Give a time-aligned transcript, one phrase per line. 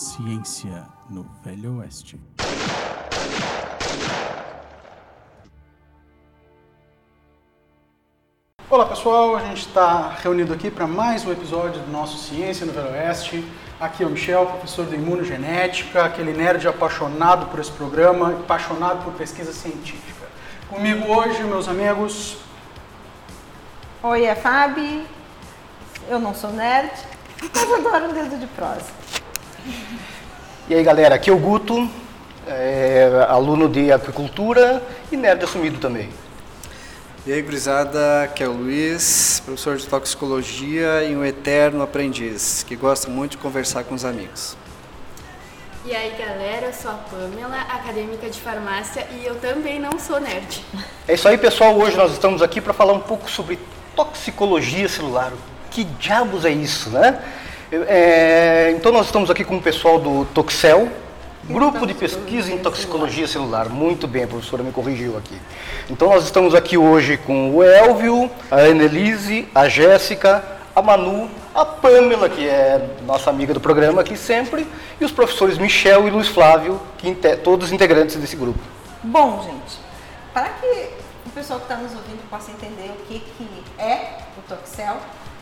[0.00, 2.18] Ciência no Velho Oeste.
[8.70, 12.72] Olá pessoal, a gente está reunido aqui para mais um episódio do nosso Ciência no
[12.72, 13.44] Velho Oeste.
[13.78, 19.12] Aqui é o Michel, professor de imunogenética, aquele nerd apaixonado por esse programa, apaixonado por
[19.12, 20.26] pesquisa científica.
[20.70, 22.38] Comigo hoje, meus amigos.
[24.02, 25.06] Oi, é Fabi.
[26.08, 26.90] Eu não sou nerd,
[27.54, 28.99] mas adoro um dedo de prosa.
[30.68, 31.88] E aí galera, aqui é o Guto,
[32.46, 36.08] é, aluno de aquicultura e nerd assumido também.
[37.26, 42.74] E aí, gurizada, aqui é o Luiz, professor de toxicologia e um eterno aprendiz, que
[42.74, 44.56] gosta muito de conversar com os amigos.
[45.84, 50.18] E aí, galera, eu sou a Pamela, acadêmica de farmácia, e eu também não sou
[50.18, 50.64] nerd.
[51.06, 51.76] É isso aí, pessoal.
[51.76, 53.58] Hoje nós estamos aqui para falar um pouco sobre
[53.94, 55.30] toxicologia celular.
[55.70, 57.22] Que diabos é isso, né?
[57.72, 60.88] É, então nós estamos aqui com o pessoal do Toxel,
[61.44, 63.68] Grupo de Pesquisa em Toxicologia Celular.
[63.68, 65.38] Muito bem, a professora me corrigiu aqui.
[65.88, 71.64] Então nós estamos aqui hoje com o Elvio, a Annelise, a Jéssica, a Manu, a
[71.64, 74.66] Pamela, que é nossa amiga do programa aqui sempre,
[75.00, 78.58] e os professores Michel e Luiz Flávio, que todos integrantes desse grupo.
[79.00, 79.78] Bom, gente,
[80.34, 80.90] para que
[81.24, 83.48] o pessoal que está nos ouvindo possa entender o que, que
[83.78, 84.96] é o Toxel,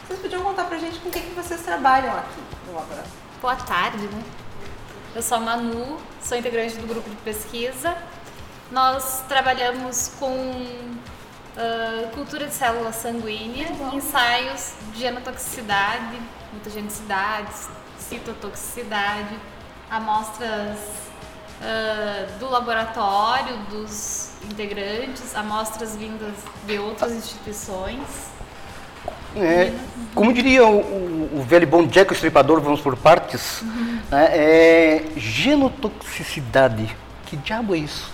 [0.08, 3.10] vocês podiam contar pra gente com o que, que vocês trabalham aqui no laboratório.
[3.42, 4.24] Boa tarde, né?
[5.14, 7.94] Eu sou a Manu, sou integrante do grupo de pesquisa.
[8.70, 16.18] Nós trabalhamos com uh, cultura de célula sanguínea, ensaios de genotoxicidade,
[16.54, 17.50] mutagenicidade,
[17.98, 19.38] citotoxicidade,
[19.90, 20.78] amostras
[21.60, 28.37] uh, do laboratório, dos integrantes, amostras vindas de outras instituições.
[29.36, 29.72] É,
[30.14, 34.00] como diria o, o, o, velho bom Jack o Estripador, vamos por partes, uhum.
[34.10, 36.96] né, é genotoxicidade.
[37.26, 38.10] Que diabo é isso?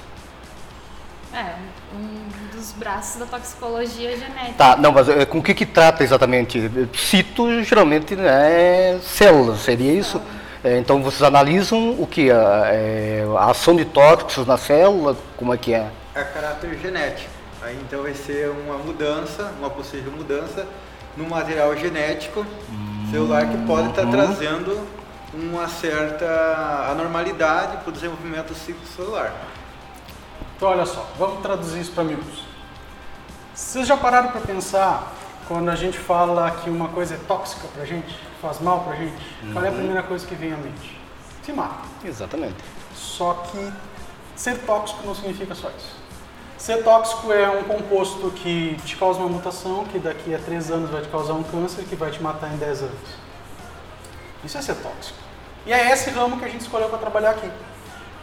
[1.33, 1.55] É,
[1.95, 4.55] um dos braços da toxicologia genética.
[4.57, 6.71] Tá, não, mas é, com o que que trata exatamente?
[6.95, 10.21] Cito geralmente né, células, seria isso?
[10.63, 12.31] É, então vocês analisam o que?
[12.31, 15.89] A, é, a ação de tóxicos na célula, como é que é?
[16.15, 17.31] É caráter genético.
[17.63, 20.67] Aí então vai ser uma mudança, uma possível mudança
[21.17, 22.45] no material genético
[23.11, 24.87] celular que pode estar tá trazendo
[25.33, 29.33] uma certa anormalidade para o desenvolvimento do ciclo celular.
[30.57, 32.45] Então, olha só, vamos traduzir isso para amigos.
[33.55, 35.13] Vocês já pararam para pensar
[35.47, 38.95] quando a gente fala que uma coisa é tóxica para a gente, faz mal para
[38.95, 39.23] a gente?
[39.43, 39.53] Uhum.
[39.53, 39.77] Qual é a uhum.
[39.77, 40.99] primeira coisa que vem à mente?
[41.43, 41.87] Se mata.
[42.05, 42.57] Exatamente.
[42.95, 43.73] Só que
[44.35, 46.04] ser tóxico não significa só isso.
[46.65, 50.89] Ser tóxico é um composto que te causa uma mutação, que daqui a 3 anos
[50.89, 52.99] vai te causar um câncer, que vai te matar em 10 anos.
[54.43, 55.19] Isso é ser tóxico.
[55.67, 57.51] E é esse ramo que a gente escolheu para trabalhar aqui.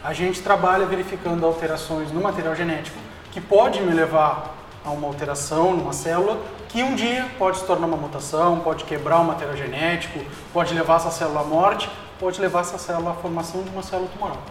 [0.02, 2.98] A gente trabalha verificando alterações no material genético,
[3.30, 6.36] que pode me levar a uma alteração numa célula,
[6.68, 10.18] que um dia pode se tornar uma mutação, pode quebrar o material genético,
[10.52, 11.88] pode levar essa célula à morte,
[12.18, 14.42] pode levar essa célula à formação de uma célula tumoral.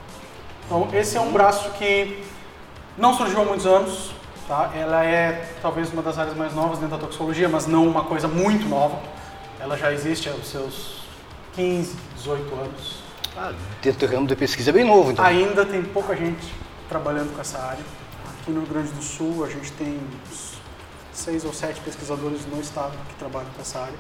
[0.66, 2.24] Então, esse é um braço que
[3.02, 4.12] não surgiu há muitos anos,
[4.48, 4.72] tá?
[4.76, 8.28] ela é talvez uma das áreas mais novas dentro da toxicologia, mas não uma coisa
[8.28, 9.02] muito nova.
[9.60, 11.02] Ela já existe há os seus
[11.56, 13.02] 15, 18 anos.
[13.36, 15.26] Ah, dentro do ramo de pesquisa é bem novo, então.
[15.26, 16.54] Ainda tem pouca gente
[16.88, 17.84] trabalhando com essa área.
[18.30, 20.00] Aqui no Rio Grande do Sul, a gente tem
[21.12, 23.96] seis ou sete pesquisadores no estado que trabalham com essa área.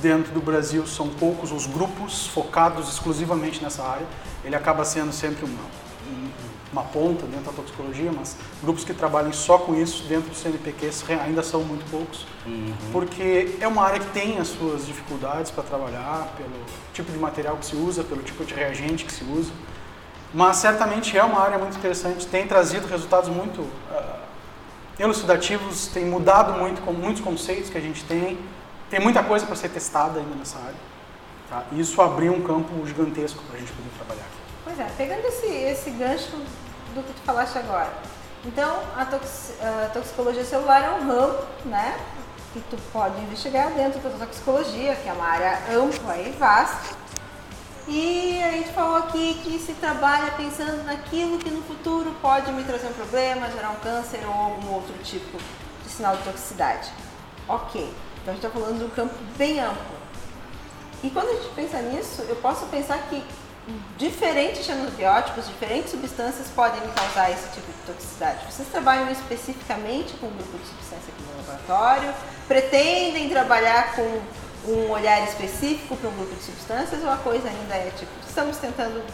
[0.00, 4.06] Dentro do Brasil, são poucos os grupos focados exclusivamente nessa área.
[4.44, 5.64] Ele acaba sendo sempre uma,
[6.72, 10.90] uma ponta dentro da toxicologia, mas grupos que trabalhem só com isso dentro do CNPq
[11.22, 12.74] ainda são muito poucos, uhum.
[12.92, 17.56] porque é uma área que tem as suas dificuldades para trabalhar, pelo tipo de material
[17.56, 19.52] que se usa, pelo tipo de reagente que se usa,
[20.34, 24.18] mas certamente é uma área muito interessante, tem trazido resultados muito uh,
[24.98, 28.38] elucidativos, tem mudado muito com muitos conceitos que a gente tem,
[28.90, 30.96] tem muita coisa para ser testada ainda nessa área.
[31.48, 31.64] Tá?
[31.72, 34.26] Isso abriu um campo gigantesco para a gente poder trabalhar.
[34.64, 36.36] Pois é, pegando esse, esse gancho
[36.96, 37.92] do que tu falaste agora.
[38.44, 41.98] Então, a, tox, a toxicologia celular é um ramo, né?
[42.52, 46.96] Que tu pode investigar dentro da toxicologia, que é uma área ampla e vasta.
[47.88, 52.64] E a gente falou aqui que se trabalha pensando naquilo que no futuro pode me
[52.64, 55.38] trazer um problema, gerar um câncer ou algum outro tipo
[55.84, 56.90] de sinal de toxicidade.
[57.48, 57.82] Ok,
[58.22, 59.96] então a gente está falando de um campo bem amplo.
[61.04, 63.24] E quando a gente pensa nisso, eu posso pensar que
[63.98, 68.44] diferentes xenobióticos, diferentes substâncias podem causar esse tipo de toxicidade.
[68.50, 72.14] Vocês trabalham especificamente com um grupo de substância aqui no laboratório?
[72.46, 74.22] Pretendem trabalhar com
[74.70, 78.56] um olhar específico para um grupo de substâncias ou a coisa ainda é tipo, estamos
[78.56, 79.04] tentando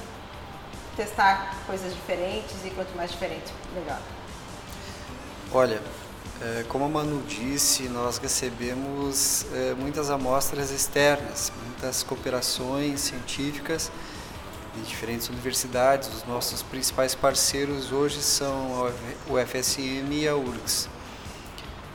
[0.96, 4.00] testar coisas diferentes e quanto mais diferente, melhor?
[5.52, 5.81] Olha,
[6.40, 13.90] é, como a Manu disse, nós recebemos é, muitas amostras externas, muitas cooperações científicas
[14.75, 16.09] de diferentes universidades.
[16.09, 18.93] Os nossos principais parceiros hoje são
[19.29, 20.89] o FSM e a URGS.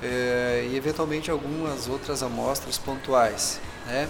[0.02, 3.60] É, e eventualmente algumas outras amostras pontuais.
[3.86, 4.08] Né?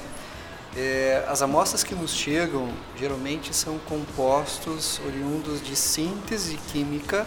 [0.76, 7.26] É, as amostras que nos chegam geralmente são compostos oriundos de síntese química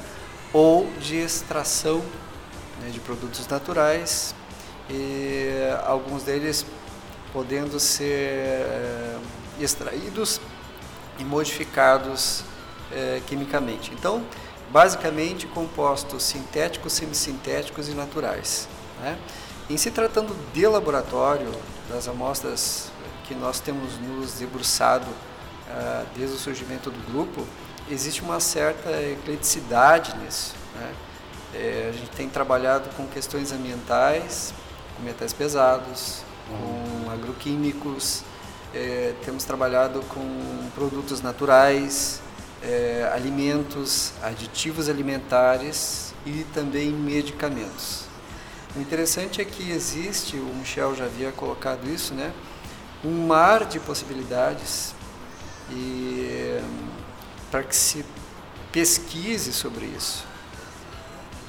[0.52, 2.02] ou de extração
[2.80, 4.34] né, de produtos naturais,
[4.88, 5.50] e
[5.84, 6.66] alguns deles
[7.32, 9.18] podendo ser é,
[9.60, 10.40] extraídos
[11.20, 12.42] e modificados
[12.90, 13.92] é, quimicamente.
[13.92, 14.24] Então,
[14.70, 18.68] basicamente compostos sintéticos, semissintéticos e naturais.
[19.00, 19.18] Né?
[19.68, 21.52] Em se tratando de laboratório,
[21.88, 22.90] das amostras
[23.24, 27.44] que nós temos nos debruçado uh, desde o surgimento do grupo,
[27.90, 30.54] existe uma certa ecleticidade nisso.
[30.74, 30.94] Né?
[31.52, 34.54] É, a gente tem trabalhado com questões ambientais,
[34.96, 37.04] com metais pesados, uhum.
[37.04, 38.22] com agroquímicos,
[38.74, 42.20] é, temos trabalhado com produtos naturais,
[42.62, 48.04] é, alimentos, aditivos alimentares e também medicamentos.
[48.76, 52.32] O interessante é que existe, o Michel já havia colocado isso, né,
[53.04, 54.94] um mar de possibilidades
[55.70, 56.60] e
[57.50, 58.04] para que se
[58.70, 60.24] pesquise sobre isso.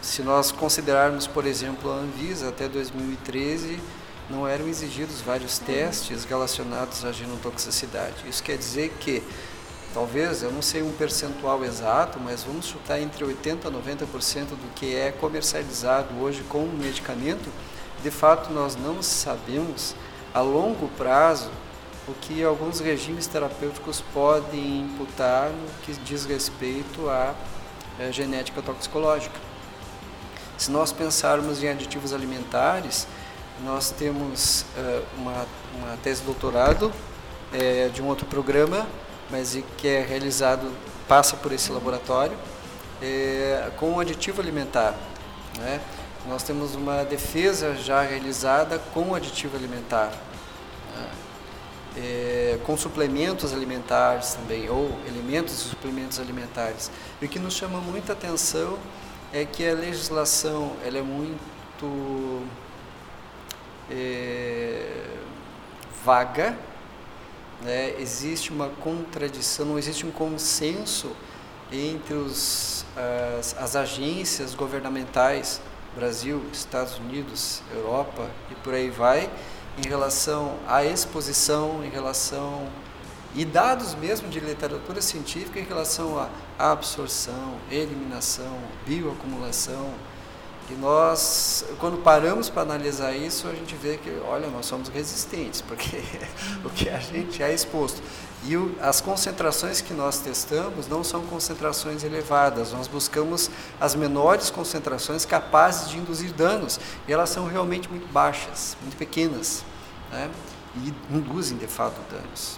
[0.01, 3.79] Se nós considerarmos, por exemplo, a Anvisa até 2013,
[4.31, 8.27] não eram exigidos vários testes relacionados à genotoxicidade.
[8.27, 9.21] Isso quer dizer que
[9.93, 14.73] talvez, eu não sei um percentual exato, mas vamos chutar entre 80% a 90% do
[14.73, 17.51] que é comercializado hoje com medicamento,
[18.01, 19.93] de fato nós não sabemos
[20.33, 21.51] a longo prazo
[22.07, 27.35] o que alguns regimes terapêuticos podem imputar no que diz respeito à
[27.99, 29.39] é, genética toxicológica.
[30.57, 33.07] Se nós pensarmos em aditivos alimentares,
[33.63, 36.91] nós temos uh, uma, uma tese de doutorado
[37.53, 38.87] é, de um outro programa,
[39.29, 40.71] mas que é realizado,
[41.07, 42.37] passa por esse laboratório,
[43.01, 44.95] é, com um aditivo alimentar.
[45.57, 45.81] Né?
[46.27, 50.11] Nós temos uma defesa já realizada com aditivo alimentar.
[50.95, 51.11] Né?
[51.97, 56.89] É, com suplementos alimentares também, ou elementos e suplementos alimentares.
[57.21, 58.77] E o que nos chama muita atenção
[59.33, 62.45] é que a legislação ela é muito
[63.91, 65.03] é,
[66.03, 66.57] vaga,
[67.61, 67.93] né?
[67.99, 71.11] existe uma contradição, não existe um consenso
[71.71, 72.85] entre os,
[73.37, 75.61] as, as agências governamentais,
[75.95, 79.29] Brasil, Estados Unidos, Europa e por aí vai,
[79.77, 82.67] em relação à exposição, em relação
[83.33, 86.17] e dados mesmo de literatura científica em relação
[86.59, 89.93] à absorção, eliminação, bioacumulação,
[90.71, 95.59] e nós, quando paramos para analisar isso, a gente vê que, olha, nós somos resistentes,
[95.59, 96.01] porque
[96.63, 98.01] o que a gente é exposto.
[98.43, 104.49] E o, as concentrações que nós testamos não são concentrações elevadas, nós buscamos as menores
[104.49, 109.65] concentrações capazes de induzir danos, e elas são realmente muito baixas, muito pequenas,
[110.09, 110.31] né?
[110.75, 112.57] e induzem de fato danos.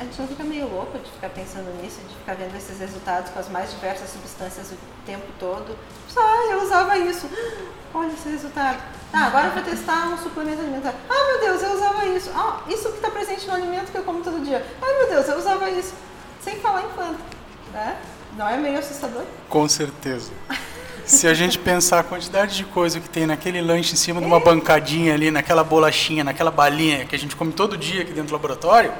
[0.00, 3.32] A gente não fica meio louco de ficar pensando nisso, de ficar vendo esses resultados
[3.32, 5.76] com as mais diversas substâncias o tempo todo.
[6.18, 7.26] Ah, eu usava isso.
[7.94, 8.78] Olha esse resultado.
[9.12, 10.94] Ah, agora eu vou testar um suplemento alimentar.
[11.08, 12.30] Ah, meu Deus, eu usava isso.
[12.34, 14.64] Ah, isso que está presente no alimento que eu como todo dia.
[14.82, 15.94] Ah, meu Deus, eu usava isso.
[16.42, 17.18] Sem falar em quanto.
[17.72, 17.96] Né?
[18.36, 19.24] Não é meio assustador?
[19.48, 20.30] Com certeza.
[21.04, 24.26] Se a gente pensar a quantidade de coisa que tem naquele lanche em cima de
[24.26, 28.28] uma bancadinha ali, naquela bolachinha, naquela balinha que a gente come todo dia aqui dentro
[28.28, 28.92] do laboratório,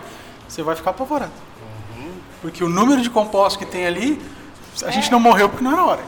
[0.49, 1.33] você vai ficar apavorado.
[1.97, 2.13] Uhum.
[2.41, 4.21] Porque o número de compostos que tem ali,
[4.83, 4.93] a é.
[4.93, 6.03] gente não morreu porque não era hora.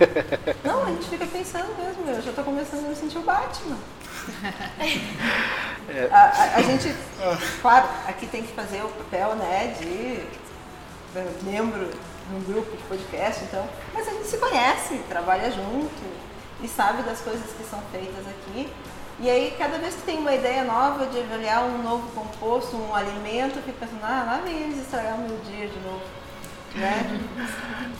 [0.64, 3.76] Não, a gente fica pensando mesmo, eu já estou começando a me sentir o Batman.
[5.88, 6.08] É.
[6.12, 6.94] A, a, a, gente,
[7.60, 10.24] claro, aqui tem que fazer o papel né, de
[11.42, 15.90] membro de um grupo de podcast, então, mas a gente se conhece, trabalha junto
[16.62, 18.72] e sabe das coisas que são feitas aqui.
[19.18, 22.94] E aí, cada vez que tem uma ideia nova de avaliar um novo composto, um
[22.94, 26.02] alimento, eu fico pensando, ah, lá vem eles estragar o meu dia de novo.
[26.76, 27.20] Né?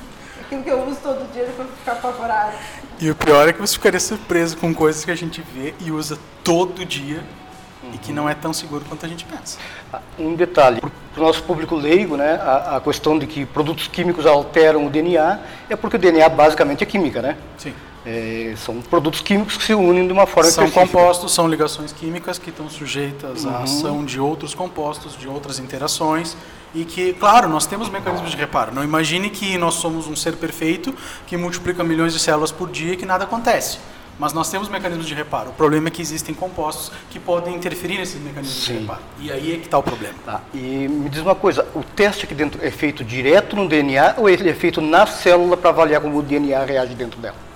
[0.51, 2.57] Aquilo que eu uso todo dia depois ficar apavorado.
[2.99, 5.93] E o pior é que você ficaria surpreso com coisas que a gente vê e
[5.93, 7.23] usa todo dia
[7.95, 9.61] e que não é tão seguro quanto a gente pensa.
[9.93, 10.91] Ah, um detalhe, para
[11.23, 15.39] o nosso público leigo, né, a, a, questão de que produtos químicos alteram o DNA
[15.69, 17.37] é porque o DNA basicamente é química, né?
[17.57, 17.73] Sim.
[18.07, 20.99] É, são produtos químicos que se unem de uma forma São específica.
[20.99, 23.51] compostos, são ligações químicas que estão sujeitas Uhum.
[23.51, 26.35] à ação de outros compostos, de outras interações
[26.75, 28.73] e que, claro, nós temos mecanismos de reparo.
[28.75, 30.95] Não imagine que nós somos um ser perfeito
[31.27, 33.79] que multiplica milhões de células por dia e que nada acontece.
[34.19, 35.49] Mas nós temos mecanismos de reparo.
[35.51, 38.73] O problema é que existem compostos que podem interferir nesses mecanismos Sim.
[38.75, 39.01] de reparo.
[39.19, 40.15] E aí é que está o problema.
[40.25, 44.15] Tá, e me diz uma coisa, o teste aqui dentro é feito direto no DNA
[44.19, 47.50] ou ele é feito na célula para avaliar como o DNA reage dentro dela?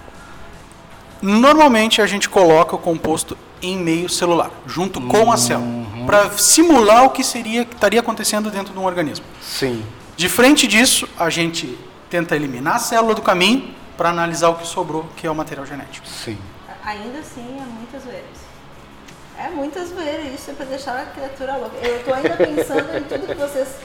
[1.24, 7.06] Normalmente a gente coloca o composto em meio celular, junto com a célula, para simular
[7.06, 9.24] o que seria que estaria acontecendo dentro de um organismo.
[9.40, 9.82] Sim.
[10.18, 11.78] De frente disso, a gente
[12.10, 15.64] tenta eliminar a célula do caminho para analisar o que sobrou, que é o material
[15.64, 16.06] genético.
[16.06, 16.36] Sim.
[16.84, 18.38] Ainda assim, é muitas zoeiras.
[19.38, 21.78] É muitas zoeiras, isso é para deixar a criatura louca.
[21.78, 23.76] Eu estou ainda pensando em tudo que vocês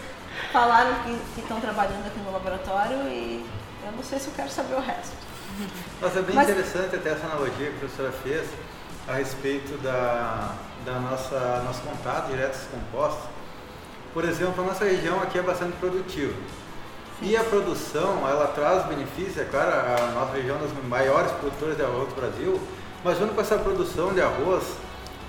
[0.51, 3.45] falaram que que estão trabalhando aqui no laboratório e
[3.85, 5.28] eu não sei se eu quero saber o resto.
[6.01, 8.47] Mas é bem Mas- interessante até essa analogia que a professora fez
[9.07, 10.53] a respeito da,
[10.85, 13.29] da nossa nosso contato direto com os compostos.
[14.13, 16.33] Por exemplo, a nossa região aqui é bastante produtiva.
[17.21, 21.31] E a produção, ela traz benefícios, é claro, a nossa região é uma das maiores
[21.33, 22.59] produtoras de arroz do Brasil,
[23.03, 24.63] mas junto com essa produção de arroz,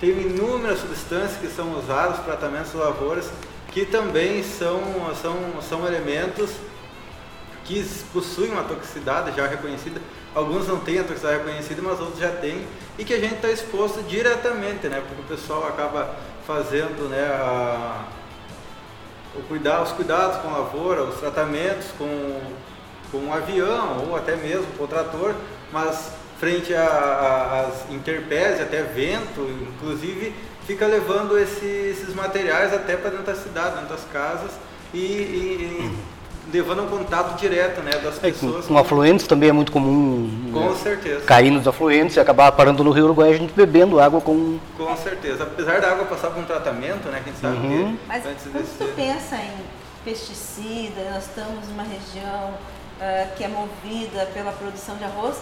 [0.00, 3.28] tem inúmeras substâncias que são usadas para tratamentos de lavouras,
[3.68, 4.80] que também são,
[5.20, 5.37] são,
[5.68, 6.50] são elementos
[7.64, 10.00] que possuem uma toxicidade já reconhecida.
[10.34, 12.64] Alguns não têm a toxicidade reconhecida, mas outros já têm.
[12.99, 15.02] E que a gente está exposto diretamente, né?
[15.06, 16.14] Porque o pessoal acaba
[16.46, 18.04] fazendo né, a,
[19.37, 22.40] o cuidar, os cuidados com a lavoura, os tratamentos com,
[23.10, 25.34] com o avião ou até mesmo com o trator,
[25.72, 29.40] mas frente às intempéries, até vento,
[29.76, 30.34] inclusive
[30.66, 34.50] fica levando esse- esses materiais até para dentro da cidade, dentro das casas
[34.94, 35.00] e, e-
[35.92, 35.99] e
[36.52, 38.66] levando um contato direto né, das É, com, pessoas.
[38.66, 41.21] com afluentes também é muito comum Com né, certeza.
[41.25, 44.59] cair nos afluentes e acabar parando no Rio Uruguai a gente bebendo água com...
[44.76, 45.45] Com certeza.
[45.45, 47.21] Apesar da água passar por um tratamento, né?
[47.23, 47.97] Que a gente sabe Uhum.
[47.97, 49.52] que Mas antes quando tu pensa em
[50.04, 52.54] pesticida, nós estamos numa região
[53.00, 55.37] ah, que é movida pela produção de arroz,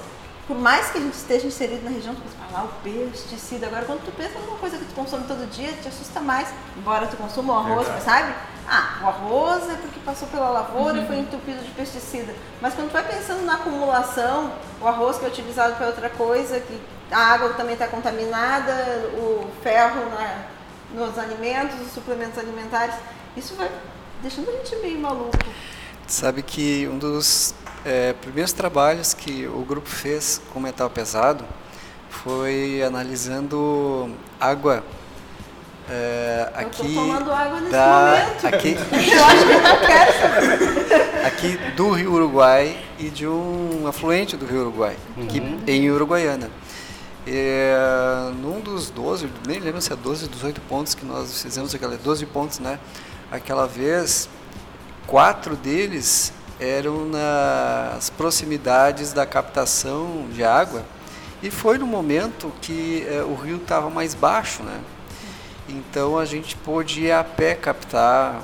[0.46, 3.66] por mais que a gente esteja inserido na região, tu pensa, ah, lá o pesticida.
[3.66, 7.06] Agora, quando tu pensa numa coisa que tu consome todo dia, te assusta mais, embora
[7.06, 8.04] tu consuma o arroz, Verdade.
[8.04, 8.34] sabe?
[8.70, 12.34] Ah, o arroz é porque passou pela lavoura e foi entupido de pesticida.
[12.60, 16.60] Mas quando tu vai pensando na acumulação, o arroz que é utilizado para outra coisa,
[16.60, 16.78] que
[17.10, 18.74] a água também está contaminada,
[19.14, 20.44] o ferro na-
[20.94, 22.94] nos alimentos, os suplementos alimentares,
[23.36, 23.70] isso vai
[24.22, 25.30] deixando a gente meio maluco.
[26.06, 27.54] Sabe que um dos
[27.86, 31.44] eh, primeiros trabalhos que o grupo fez com metal pesado
[32.10, 34.82] foi analisando água
[35.90, 38.46] eh, Eu tô aqui tomando água nesse da momento.
[38.54, 41.26] aqui Eu acho que eu não quero saber.
[41.26, 44.96] aqui do Rio Uruguai e de um afluente do Rio Uruguai,
[45.28, 45.40] que,
[45.70, 46.50] em Uruguaiana.
[47.26, 47.76] É,
[48.40, 52.24] num dos 12, nem lembro se é 12, 18 pontos que nós fizemos, aquela 12
[52.26, 52.78] pontos, né?
[53.30, 54.28] Aquela vez,
[55.06, 60.82] quatro deles eram nas proximidades da captação de água
[61.42, 64.80] e foi no momento que eh, o rio estava mais baixo, né?
[65.68, 68.42] Então a gente pôde ir a pé captar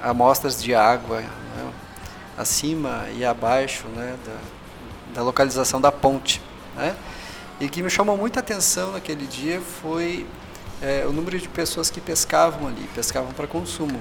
[0.00, 1.72] amostras de água né,
[2.38, 6.40] acima e abaixo né, da, da localização da ponte.
[6.76, 6.94] Né?
[7.60, 10.26] E que me chamou muita atenção naquele dia foi
[10.80, 14.00] eh, o número de pessoas que pescavam ali, pescavam para consumo.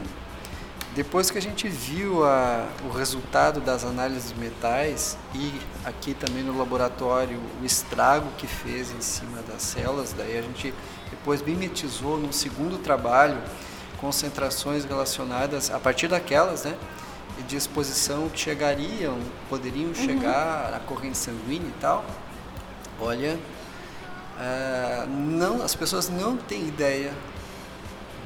[0.94, 5.54] Depois que a gente viu a, o resultado das análises de metais e
[5.86, 10.74] aqui também no laboratório o estrago que fez em cima das células, daí a gente
[11.12, 13.38] depois mimetizou num segundo trabalho
[14.00, 16.76] concentrações relacionadas a partir daquelas, né,
[17.38, 22.04] e de exposição que chegariam, poderiam chegar à corrente sanguínea e tal.
[23.00, 23.38] Olha,
[24.40, 27.14] ah, não, as pessoas não têm ideia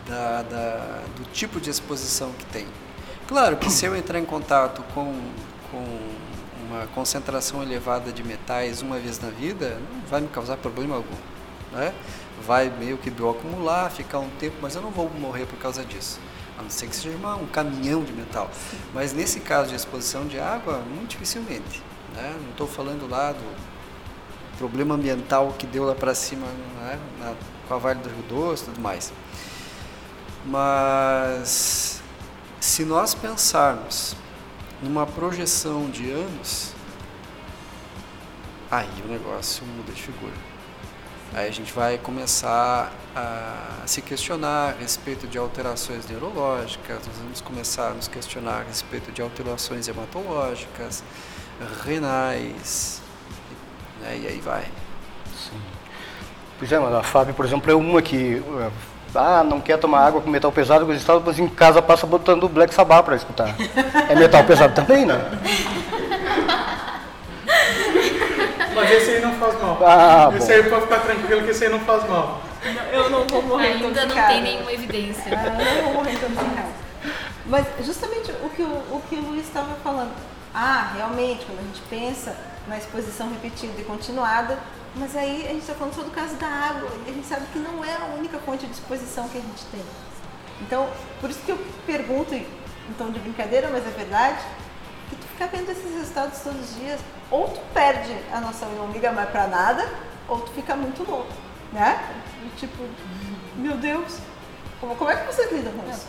[0.07, 2.67] da, da- do tipo de exposição que tem.
[3.27, 5.13] Claro que se eu entrar em contato com,
[5.71, 5.99] com
[6.69, 11.15] uma concentração elevada de metais uma vez na vida, não vai me causar problema algum.
[11.73, 11.93] Né?
[12.41, 16.19] Vai meio que bioacumular, ficar um tempo, mas eu não vou morrer por causa disso.
[16.57, 18.49] A não ser que seja uma- um caminhão de metal.
[18.93, 21.81] Mas nesse caso de exposição de água, muito dificilmente.
[22.13, 22.35] Né?
[22.41, 23.55] Não estou falando lá do
[24.57, 26.47] problema ambiental que deu lá para cima
[26.81, 26.99] né?
[27.19, 27.33] na,
[27.67, 29.11] com a Vale do Rio Doce e tudo mais.
[30.45, 32.01] Mas
[32.61, 34.15] se nós pensarmos
[34.81, 36.73] numa projeção de anos,
[38.69, 40.33] aí o negócio muda de figura.
[41.33, 47.41] Aí a gente vai começar a se questionar a respeito de alterações neurológicas, nós vamos
[47.41, 51.03] começar a nos questionar a respeito de alterações hematológicas,
[51.83, 53.01] renais,
[54.01, 54.19] né?
[54.21, 54.65] E aí vai.
[56.57, 58.71] Pois é, a Fábio, por exemplo, é uma que eh,
[59.13, 63.03] ah, não quer tomar água com metal pesado, mas em casa passa botando Black Sabbath
[63.03, 63.55] para escutar.
[64.09, 65.15] É metal pesado também, né?
[68.75, 69.79] Mas esse aí não faz mal.
[69.81, 70.53] Ah, esse bom.
[70.53, 72.41] aí pode ficar tranquilo que esse aí não faz mal.
[72.91, 75.23] Eu não vou morrer Ainda não tem nenhuma evidência.
[75.31, 76.85] Ah, eu não vou morrer intoxicada.
[77.45, 80.13] Mas justamente o que o, o, que o Luiz estava falando.
[80.53, 82.35] Ah, realmente, quando a gente pensa
[82.67, 84.57] na exposição repetida e continuada,
[84.95, 87.45] mas aí a gente está falando só do caso da água, e a gente sabe
[87.51, 89.83] que não é a única fonte de exposição que a gente tem.
[90.61, 90.89] Então,
[91.19, 92.33] por isso que eu pergunto,
[92.97, 94.39] tom de brincadeira, mas é verdade,
[95.35, 96.99] ficar vendo esses resultados todos os dias,
[97.29, 99.87] ou tu perde a noção e não liga mais pra nada,
[100.27, 101.31] ou tu fica muito louco,
[101.73, 101.99] né?
[102.43, 102.83] E, Tipo,
[103.55, 104.17] meu Deus,
[104.79, 106.05] como, como é que você lida com isso?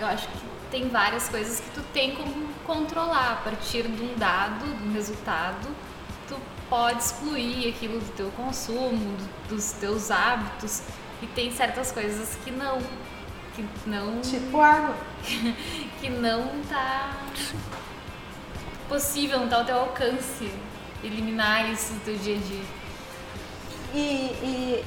[0.00, 0.38] Eu acho que
[0.70, 4.92] tem várias coisas que tu tem como controlar a partir de um dado, de um
[4.92, 5.68] resultado.
[6.28, 6.36] Tu
[6.70, 10.82] pode excluir aquilo do teu consumo, do- dos teus hábitos.
[11.22, 12.78] E tem certas coisas que não.
[13.54, 14.20] Que não.
[14.20, 14.96] Tipo água.
[16.00, 17.10] que não tá
[18.88, 20.50] possível, não tá ao teu alcance
[21.02, 22.64] eliminar isso do teu dia a dia.
[23.94, 23.98] E,
[24.42, 24.84] e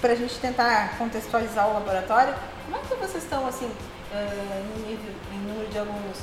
[0.00, 2.34] para a gente tentar contextualizar o laboratório,
[2.64, 3.70] como é que vocês estão assim,
[4.12, 6.18] eh, no nível, em número de alunos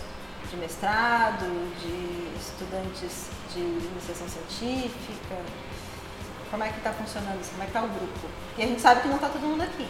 [0.50, 1.46] de mestrado,
[1.82, 5.36] de estudantes de iniciação científica?
[6.52, 7.52] Como é que está funcionando isso?
[7.52, 8.28] Como é que está o grupo?
[8.58, 9.88] E a gente sabe que não está todo mundo aqui.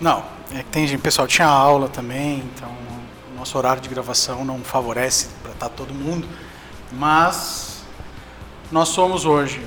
[0.00, 2.70] Não, é que tem gente, pessoal tinha aula também, então
[3.40, 6.28] nosso horário de gravação não favorece para estar todo mundo,
[6.92, 7.78] mas
[8.70, 9.66] nós somos hoje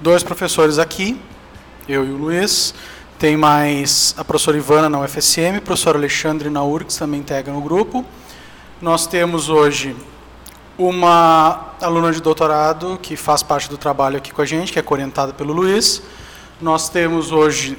[0.00, 1.20] dois professores aqui,
[1.88, 2.74] eu e o Luiz,
[3.16, 8.04] tem mais a professora Ivana na UFSM, professor Alexandre na URGS também integra no grupo.
[8.80, 9.94] Nós temos hoje
[10.76, 14.84] uma aluna de doutorado que faz parte do trabalho aqui com a gente, que é
[14.84, 16.02] orientada pelo Luiz.
[16.60, 17.78] Nós temos hoje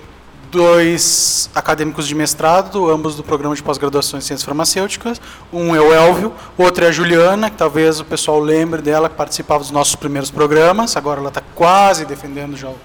[0.54, 5.20] dois acadêmicos de mestrado, ambos do programa de pós-graduação em ciências farmacêuticas.
[5.52, 9.16] Um é o Elvio, outro é a Juliana, que talvez o pessoal lembre dela, que
[9.16, 10.96] participava dos nossos primeiros programas.
[10.96, 12.76] Agora ela está quase defendendo já o,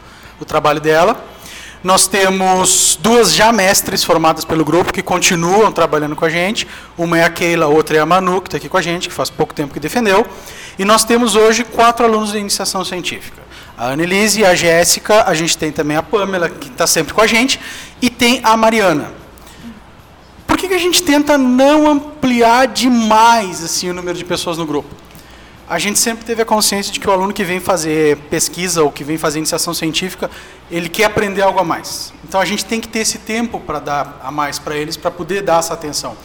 [0.40, 1.22] o trabalho dela.
[1.84, 6.66] Nós temos duas já mestres formadas pelo grupo que continuam trabalhando com a gente.
[6.96, 9.14] Uma é a Keila, outra é a Manu, que está aqui com a gente, que
[9.14, 10.26] faz pouco tempo que defendeu.
[10.78, 13.42] E nós temos hoje quatro alunos de iniciação científica.
[13.78, 17.28] A Annelise, a Jéssica, a gente tem também a Pamela, que está sempre com a
[17.28, 17.60] gente,
[18.02, 19.12] e tem a Mariana.
[20.48, 24.66] Por que, que a gente tenta não ampliar demais assim, o número de pessoas no
[24.66, 24.92] grupo?
[25.68, 28.90] A gente sempre teve a consciência de que o aluno que vem fazer pesquisa ou
[28.90, 30.28] que vem fazer iniciação científica,
[30.68, 32.12] ele quer aprender algo a mais.
[32.26, 35.12] Então a gente tem que ter esse tempo para dar a mais para eles, para
[35.12, 36.16] poder dar essa atenção.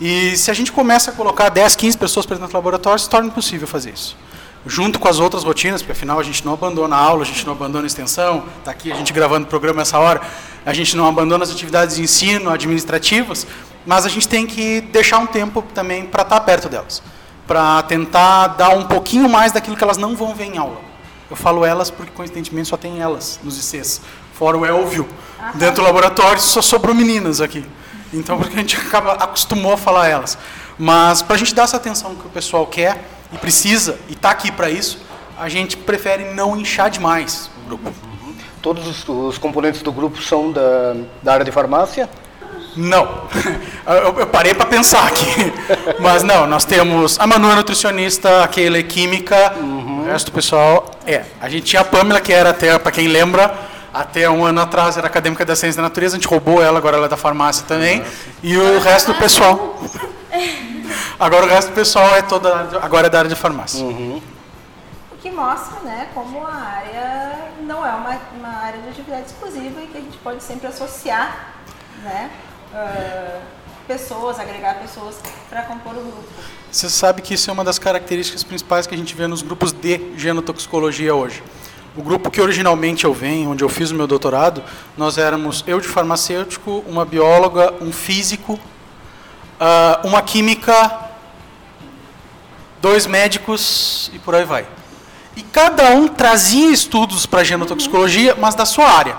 [0.00, 3.10] E se a gente começa a colocar 10, 15 pessoas para dentro do laboratório, se
[3.10, 4.16] torna impossível fazer isso.
[4.66, 7.44] Junto com as outras rotinas, porque afinal a gente não abandona a aula, a gente
[7.44, 10.20] não abandona a extensão, está aqui a gente gravando o programa essa hora,
[10.64, 13.46] a gente não abandona as atividades de ensino administrativas,
[13.84, 17.02] mas a gente tem que deixar um tempo também para estar perto delas
[17.46, 20.80] para tentar dar um pouquinho mais daquilo que elas não vão ver em aula.
[21.30, 24.00] Eu falo elas porque, coincidentemente, só tem elas nos ICs.
[24.32, 25.08] Fora o Elvio,
[25.54, 27.64] dentro do laboratório, só sobrou meninas aqui.
[28.12, 30.36] Então, porque a gente acaba, acostumou a falar elas.
[30.78, 34.30] Mas, para a gente dar essa atenção que o pessoal quer e precisa, e está
[34.30, 34.98] aqui para isso,
[35.38, 37.92] a gente prefere não inchar demais o grupo.
[38.60, 42.08] Todos os, os componentes do grupo são da, da área de farmácia?
[42.76, 43.22] Não.
[43.84, 45.52] Eu, eu parei para pensar aqui.
[45.98, 50.34] Mas não, nós temos a Manu é nutricionista, a Keila é química, o resto do
[50.34, 51.24] pessoal é.
[51.40, 53.52] A gente tinha a Pamela, que era até, para quem lembra,
[53.92, 56.96] até um ano atrás era acadêmica da ciência da natureza, a gente roubou ela, agora
[56.96, 58.04] ela é da farmácia também.
[58.40, 59.80] E o resto do pessoal.
[61.22, 63.84] Agora o resto do pessoal é toda, agora é da área de farmácia.
[63.84, 64.20] O
[65.22, 69.86] que mostra né, como a área não é uma, uma área de atividade exclusiva e
[69.86, 71.54] que a gente pode sempre associar
[72.02, 72.28] né,
[72.74, 73.38] ah,
[73.86, 75.14] pessoas, agregar pessoas
[75.48, 76.24] para compor o grupo.
[76.72, 79.70] Você sabe que isso é uma das características principais que a gente vê nos grupos
[79.70, 81.40] de genotoxicologia hoje.
[81.96, 84.60] O grupo que originalmente eu venho, onde eu fiz o meu doutorado,
[84.98, 88.58] nós éramos eu de farmacêutico, uma bióloga, um físico,
[89.60, 91.01] ah, uma química,
[92.82, 94.66] dois médicos e por aí vai.
[95.36, 99.16] E cada um trazia estudos para genotoxicologia, mas da sua área.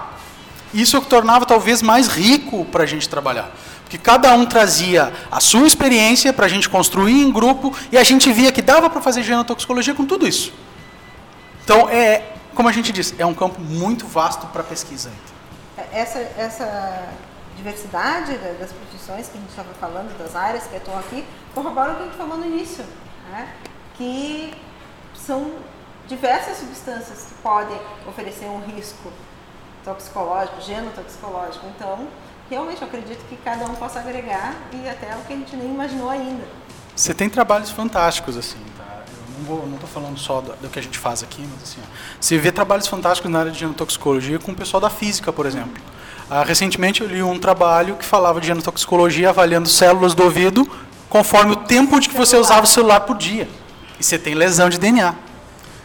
[0.73, 3.49] Isso é o que tornava talvez mais rico para a gente trabalhar.
[3.83, 8.03] Porque cada um trazia a sua experiência para a gente construir em grupo e a
[8.03, 10.51] gente via que dava para fazer genotoxicologia com tudo isso.
[11.63, 15.09] Então, é, como a gente disse, é um campo muito vasto para pesquisa.
[15.91, 17.03] Essa, essa
[17.55, 21.23] diversidade da- das profissões que a gente estava falando, das áreas que estão aqui,
[21.55, 22.83] corrobora o que a gente falou no início,
[23.33, 23.49] né?
[23.97, 24.53] que
[25.15, 25.51] são
[26.07, 29.11] diversas substâncias que podem oferecer um risco
[29.83, 31.65] toxicológico, genotoxicológico.
[31.75, 32.07] Então,
[32.49, 35.69] realmente eu acredito que cada um possa agregar e até o que a gente nem
[35.69, 36.43] imaginou ainda.
[36.95, 39.03] Você tem trabalhos fantásticos, assim, tá?
[39.47, 41.81] Eu não, tô falando só do, do que a gente faz aqui, mas assim,
[42.19, 45.81] você vê trabalhos fantásticos na área de genotoxicologia com o pessoal da física, por exemplo.
[46.29, 50.69] Ah, recentemente eu li um trabalho que falava de genotoxicologia avaliando células do ouvido
[51.13, 53.47] conforme o tempo de que você usava o celular por dia.
[53.99, 55.13] E você tem lesão de DNA.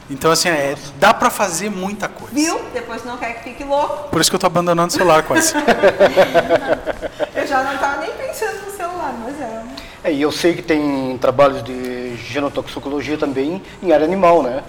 [0.09, 2.33] Então, assim, é, dá para fazer muita coisa.
[2.35, 2.59] Viu?
[2.73, 4.09] Depois não quer que fique louco.
[4.09, 5.53] Por isso que eu tô abandonando o celular quase.
[7.37, 9.63] Eu já não estava nem pensando no celular, mas é.
[10.05, 14.63] É, e eu sei que tem trabalhos de genotoxicologia também em área animal, né?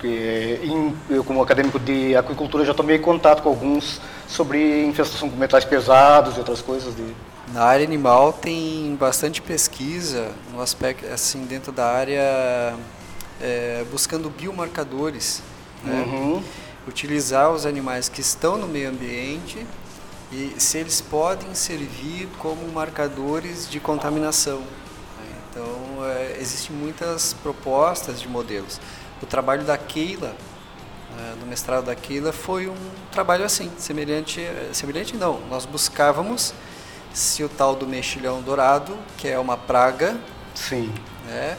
[0.00, 5.36] Que, em- eu, como acadêmico de aquicultura, já tomei contato com alguns sobre infestação com
[5.36, 6.94] metais pesados e outras coisas.
[6.96, 7.04] De...
[7.52, 12.74] Na área animal tem bastante pesquisa no aspecto assim dentro da área
[13.42, 15.42] é, buscando biomarcadores,
[15.84, 16.02] né?
[16.06, 16.42] Uhum.
[16.88, 19.66] utilizar os animais que estão no meio ambiente
[20.32, 24.60] e se eles podem servir como marcadores de contaminação.
[24.60, 25.36] né?
[25.50, 28.80] Então é, existem muitas propostas de modelos.
[29.20, 30.34] O trabalho da Keila
[31.14, 32.76] né, do mestrado da Keila foi um
[33.10, 34.40] trabalho assim, semelhante,
[34.72, 36.54] semelhante não, nós buscávamos
[37.12, 40.16] se o tal do mexilhão dourado, que é uma praga,
[40.54, 40.92] Sim.
[41.26, 41.56] né,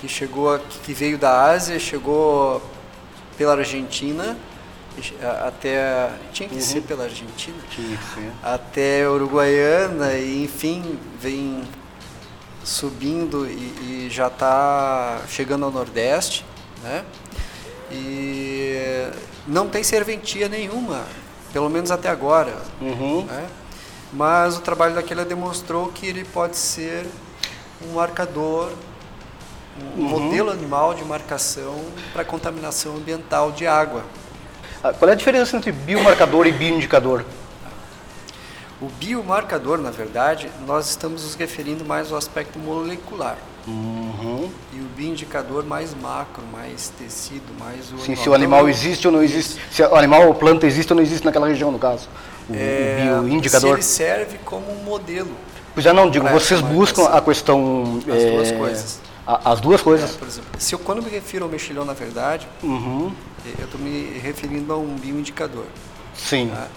[0.00, 2.62] que chegou, que veio da Ásia, chegou
[3.36, 4.36] pela Argentina,
[5.46, 8.30] até tinha que ser pela Argentina, Tinha que ser.
[8.42, 11.64] até Uruguaiana e enfim vem
[12.62, 16.44] subindo e, e já está chegando ao Nordeste,
[16.82, 17.04] né?
[17.90, 19.10] E
[19.46, 21.04] não tem serventia nenhuma,
[21.52, 22.56] pelo menos até agora.
[22.80, 23.24] Uhum.
[23.24, 23.46] né?
[24.14, 27.04] Mas o trabalho daquele demonstrou que ele pode ser
[27.86, 28.70] um marcador,
[29.96, 30.08] um Uhum.
[30.08, 31.80] modelo animal de marcação
[32.12, 34.04] para contaminação ambiental de água.
[34.82, 37.24] Ah, Qual é a diferença entre biomarcador e bioindicador?
[38.80, 43.36] O biomarcador, na verdade, nós estamos nos referindo mais ao aspecto molecular.
[43.66, 44.50] Uhum.
[44.74, 49.12] E o bioindicador mais macro, mais tecido, mais o Sim, se o animal existe ou
[49.12, 52.08] não existe, se o animal ou planta existe ou não existe naquela região, no caso.
[52.48, 53.72] O, é, o Se bioindicador.
[53.74, 55.30] ele serve como um modelo.
[55.72, 58.00] Pois é, não, digo, vocês buscam a questão...
[58.06, 59.00] As é, duas coisas.
[59.26, 60.10] a- as duas É, coisas?
[60.12, 63.12] por exemplo, se eu, quando me refiro ao mexilhão, na verdade, Uhum.
[63.58, 65.64] eu estou me referindo a um bioindicador.
[66.14, 66.50] Sim.
[66.54, 66.68] Tá?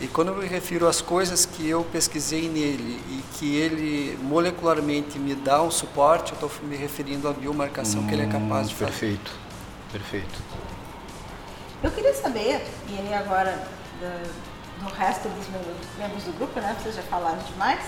[0.00, 5.16] E quando eu me refiro às coisas que eu pesquisei nele e que ele molecularmente
[5.18, 8.74] me dá um suporte, eu estou me referindo à biomarcação que ele é capaz de
[8.74, 8.90] Hum, fazer.
[8.90, 9.30] Perfeito.
[9.92, 10.38] Perfeito.
[11.84, 13.62] Eu queria saber, e aí agora
[14.00, 14.22] da-
[14.82, 15.46] do resto dos
[15.98, 16.76] membros, do grupo, né?
[16.82, 17.80] Vocês já falaram demais.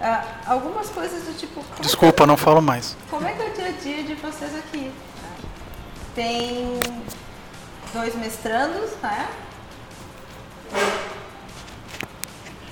[0.00, 1.64] ah, algumas coisas do tipo.
[1.80, 2.96] Desculpa, não falo mais.
[3.10, 4.92] Como é que é o dia a dia de vocês aqui?
[6.14, 6.78] Tem
[7.92, 9.28] dois mestrandos, né?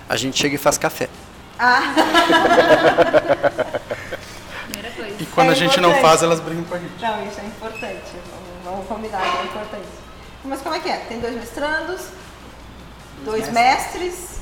[0.08, 1.08] A gente chega e faz café.
[1.58, 1.80] Ah,
[4.66, 5.16] Primeira coisa.
[5.22, 6.10] E quando É a gente não importante.
[6.10, 7.00] faz, elas brigam com a gente.
[7.00, 8.12] não, isso é importante.
[8.64, 9.86] Vamos combinar, é importante.
[10.44, 10.96] Mas como é que é?
[11.08, 12.02] Tem dois mestrandos,
[13.24, 14.40] dois mestres,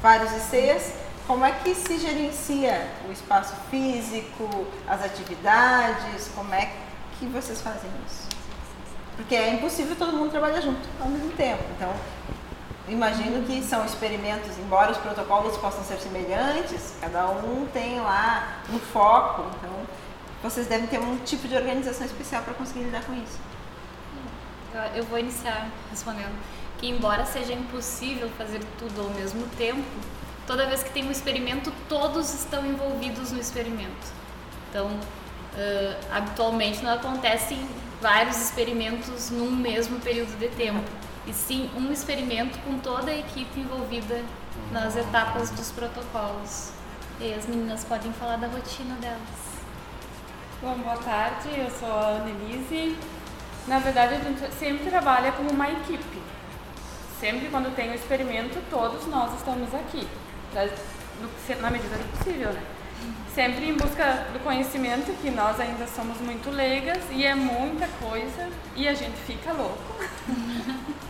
[0.00, 0.92] vários ICs.
[1.26, 6.30] Como é que se gerencia o espaço físico, as atividades?
[6.34, 6.70] Como é
[7.18, 8.28] que vocês fazem isso?
[9.16, 11.62] Porque é impossível todo mundo trabalhar junto ao mesmo tempo.
[11.74, 11.92] Então,
[12.86, 18.78] imagino que são experimentos, embora os protocolos possam ser semelhantes, cada um tem lá um
[18.78, 19.46] foco.
[19.56, 19.72] Então,
[20.42, 23.38] vocês devem ter um tipo de organização especial para conseguir lidar com isso.
[24.94, 26.36] Eu, vou iniciar respondendo
[26.78, 29.84] que, embora seja impossível fazer tudo ao mesmo tempo,
[30.46, 34.06] toda vez que tem um experimento, todos estão envolvidos no experimento.
[34.68, 34.88] Então,
[35.56, 37.58] ãh, habitualmente não acontecem
[38.00, 40.84] vários experimentos num mesmo período de tempo,
[41.26, 44.22] e sim um experimento com toda a equipe envolvida
[44.70, 46.70] nas etapas dos protocolos.
[47.20, 49.18] E as meninas podem falar da rotina delas.
[50.60, 52.96] Bom, boa tarde, eu sou a Annelise.
[53.66, 56.22] Na verdade, a gente sempre trabalha como uma equipe.
[57.20, 60.06] Sempre quando tem um experimento, todos nós estamos aqui,
[61.60, 62.62] na medida do possível, né?
[63.34, 68.48] Sempre em busca do conhecimento, que nós ainda somos muito leigas e é muita coisa
[68.74, 69.96] e a gente fica louco.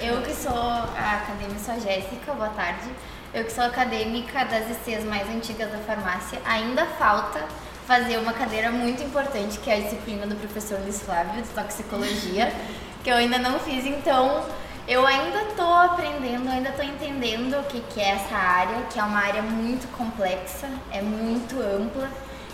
[0.00, 2.88] Eu que sou a acadêmica, sou a Jéssica, boa tarde.
[3.32, 7.46] Eu que sou acadêmica das ICs mais antigas da farmácia, ainda falta
[7.86, 12.52] fazer uma cadeira muito importante, que é a disciplina do professor Luiz Flávio, de toxicologia,
[13.04, 14.42] que eu ainda não fiz, então
[14.88, 19.02] eu ainda estou aprendendo, ainda estou entendendo o que, que é essa área, que é
[19.02, 22.08] uma área muito complexa, é muito ampla,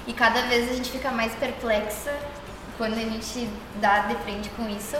[0.06, 2.12] e cada vez a gente fica mais perplexa
[2.76, 4.96] quando a gente dá de frente com isso.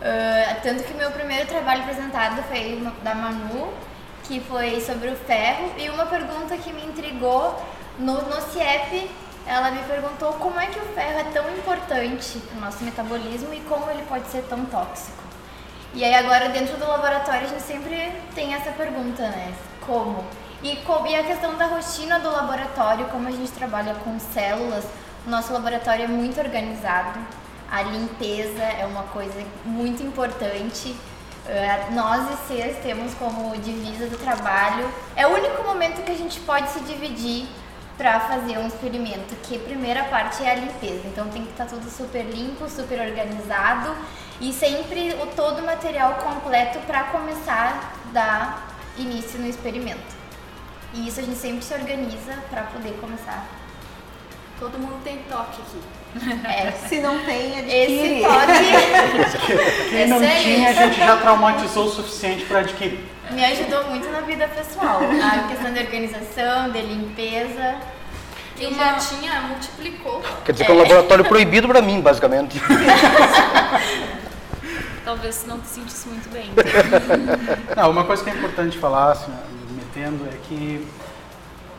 [0.00, 3.72] Ah, tanto que meu primeiro trabalho apresentado foi da Manu,
[4.24, 7.60] que foi sobre o ferro, e uma pergunta que me intrigou
[7.98, 9.10] no, no CIEP,
[9.46, 13.54] ela me perguntou como é que o ferro é tão importante para o nosso metabolismo
[13.54, 15.22] e como ele pode ser tão tóxico.
[15.94, 19.54] E aí agora dentro do laboratório a gente sempre tem essa pergunta, né?
[19.86, 20.24] Como?
[20.62, 24.84] E, e a questão da rotina do laboratório, como a gente trabalha com células,
[25.26, 27.18] o nosso laboratório é muito organizado,
[27.70, 30.96] a limpeza é uma coisa muito importante.
[31.46, 36.40] Eh, Nós ICs temos como divisa do trabalho, é o único momento que a gente
[36.40, 37.46] pode se dividir
[37.96, 41.02] para fazer um experimento, que a primeira parte é a limpeza.
[41.06, 43.96] Então tem que estar tudo super limpo, super organizado
[44.40, 50.14] e sempre o todo o material completo para começar a dar início no experimento.
[50.92, 53.46] E isso a gente sempre se organiza para poder começar.
[54.58, 56.05] Todo mundo tem toque aqui.
[56.44, 58.22] É, Se não tem, esse adquire.
[58.22, 60.42] toque Quem não Excelente.
[60.42, 63.00] tinha, a gente já traumatizou o suficiente para adquirir.
[63.30, 65.00] me ajudou muito na vida pessoal.
[65.02, 67.74] A questão de organização, de limpeza.
[68.56, 70.22] Quem já tinha, multiplicou.
[70.44, 72.58] Quer dizer que é um laboratório proibido para mim, basicamente.
[75.04, 76.50] Talvez não te sentisse muito bem.
[77.76, 79.30] Não, uma coisa que é importante falar, assim,
[79.70, 80.84] me metendo, é que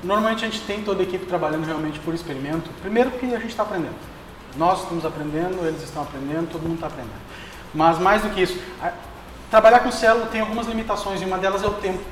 [0.02, 2.69] normalmente a gente tem toda a equipe trabalhando realmente por experimento.
[2.82, 3.95] Primeiro porque a gente está aprendendo.
[4.57, 7.21] Nós estamos aprendendo, eles estão aprendendo, todo mundo está aprendendo.
[7.73, 8.59] Mas mais do que isso,
[9.51, 12.03] trabalhar com célula tem algumas limitações e uma delas é o tempo.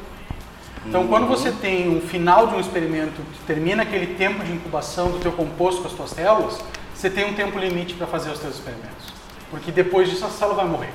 [0.85, 5.09] Então, quando você tem um final de um experimento, que termina aquele tempo de incubação
[5.09, 6.59] do teu composto com as tuas células,
[6.93, 9.13] você tem um tempo limite para fazer os teus experimentos.
[9.49, 10.93] Porque depois disso a célula vai morrer.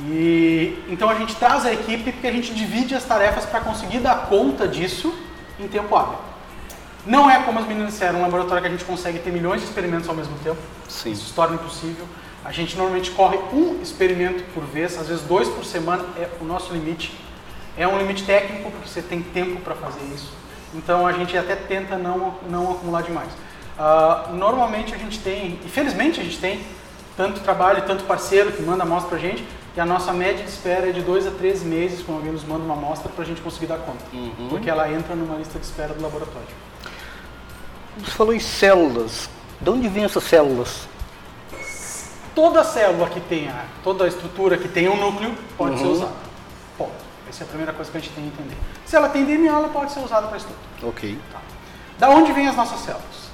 [0.00, 4.00] E então a gente traz a equipe porque a gente divide as tarefas para conseguir
[4.00, 5.14] dar conta disso
[5.58, 6.18] em tempo hábil.
[7.06, 9.66] Não é como as meninas disseram, um laboratório que a gente consegue ter milhões de
[9.66, 10.58] experimentos ao mesmo tempo.
[10.88, 11.12] Sim.
[11.12, 12.06] Isso se torna impossível.
[12.44, 16.44] A gente normalmente corre um experimento por vez, às vezes dois por semana é o
[16.44, 17.18] nosso limite.
[17.76, 20.32] É um limite técnico porque você tem tempo para fazer isso.
[20.74, 23.30] Então a gente até tenta não, não acumular demais.
[23.78, 26.60] Ah, normalmente a gente tem, e felizmente a gente tem,
[27.16, 29.44] tanto trabalho, tanto parceiro que manda amostra para a gente,
[29.76, 32.44] e a nossa média de espera é de dois a três meses quando alguém nos
[32.44, 34.04] manda uma amostra para a gente conseguir dar conta.
[34.48, 36.46] Porque ela entra numa lista de espera do laboratório.
[37.98, 39.28] Você falou em células.
[39.60, 40.88] De onde vêm essas células?
[42.34, 46.12] Toda célula que tenha, toda estrutura que tenha um núcleo pode ser usada.
[46.76, 46.92] Ponto.
[47.28, 48.56] Essa é a primeira coisa que a gente tem que entender.
[48.84, 50.56] Se ela tem DNA, ela pode ser usada para estudo.
[50.82, 51.18] Ok.
[51.98, 53.30] Da onde vêm as nossas células?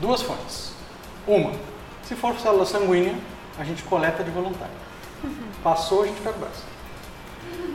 [0.00, 0.72] Duas fontes.
[1.26, 1.52] Uma,
[2.04, 3.16] se for célula sanguínea,
[3.58, 4.72] a gente coleta de voluntário.
[5.62, 6.62] Passou, a gente pega o braço.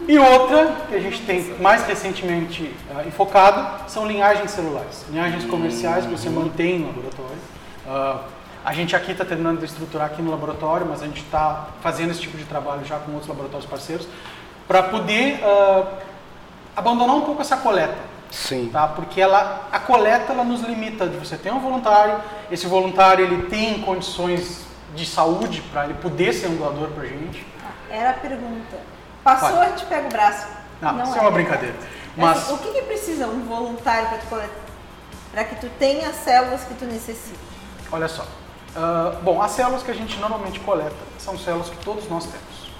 [0.07, 5.05] E outra, que a gente tem mais recentemente ah, enfocado, são linhagens celulares.
[5.09, 7.37] Linhagens comerciais que você mantém no laboratório.
[7.87, 8.21] Ah,
[8.65, 12.11] a gente aqui está terminando de estruturar aqui no laboratório, mas a gente está fazendo
[12.11, 14.07] esse tipo de trabalho já com outros laboratórios parceiros,
[14.67, 15.99] para poder ah,
[16.75, 18.69] abandonar um pouco essa coleta Sim.
[18.73, 18.87] tá?
[18.87, 22.19] Porque ela, a coleta ela nos limita você ter um voluntário,
[22.51, 27.45] esse voluntário ele tem condições de saúde para ele poder ser um doador para gente.
[27.89, 28.92] Era a pergunta.
[29.23, 29.61] Passou, Olha.
[29.61, 30.47] a gente pega o braço.
[30.81, 31.75] Não, isso é uma brincadeira.
[32.17, 34.53] Mas Assim, o que, que precisa um voluntário para tu coletar?
[35.31, 37.39] Para que tu tenha as células que tu necessita.
[37.91, 38.25] olha só,
[38.75, 42.71] Ah, bom, as células que a gente normalmente coleta são células que todos nós temos.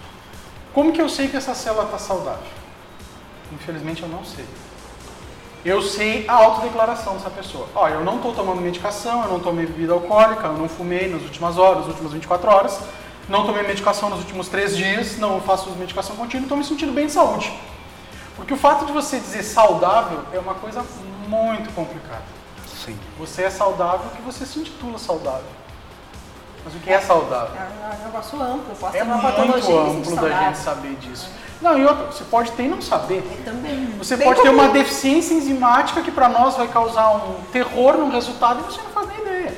[0.73, 2.43] Como que eu sei que essa célula está saudável?
[3.51, 4.45] Infelizmente eu não sei.
[5.63, 7.67] Eu sei a autodeclaração dessa pessoa.
[7.73, 11.21] Ó, eu não estou tomando medicação, eu não tomei bebida alcoólica, eu não fumei nas
[11.21, 12.79] últimas horas, nas últimas 24 horas,
[13.27, 17.07] não tomei medicação nos últimos três dias, não faço medicação contínua, estou me sentindo bem
[17.07, 17.53] de saúde.
[18.35, 20.83] Porque o fato de você dizer saudável é uma coisa
[21.27, 22.23] muito complicada.
[22.83, 22.97] Sim.
[23.19, 25.45] Você é saudável porque você se intitula saudável.
[26.65, 27.55] Mas o que é saudável?
[27.55, 28.65] É um negócio amplo.
[28.69, 31.29] Eu posso É ter uma muito patologia me sentir amplo da gente saber disso.
[31.61, 33.23] Não, e outra, você pode ter e não saber.
[33.37, 33.85] Eu também.
[33.97, 34.73] Você pode ter uma comum.
[34.73, 39.07] deficiência enzimática que para nós vai causar um terror no resultado e você não faz
[39.07, 39.57] nem ideia.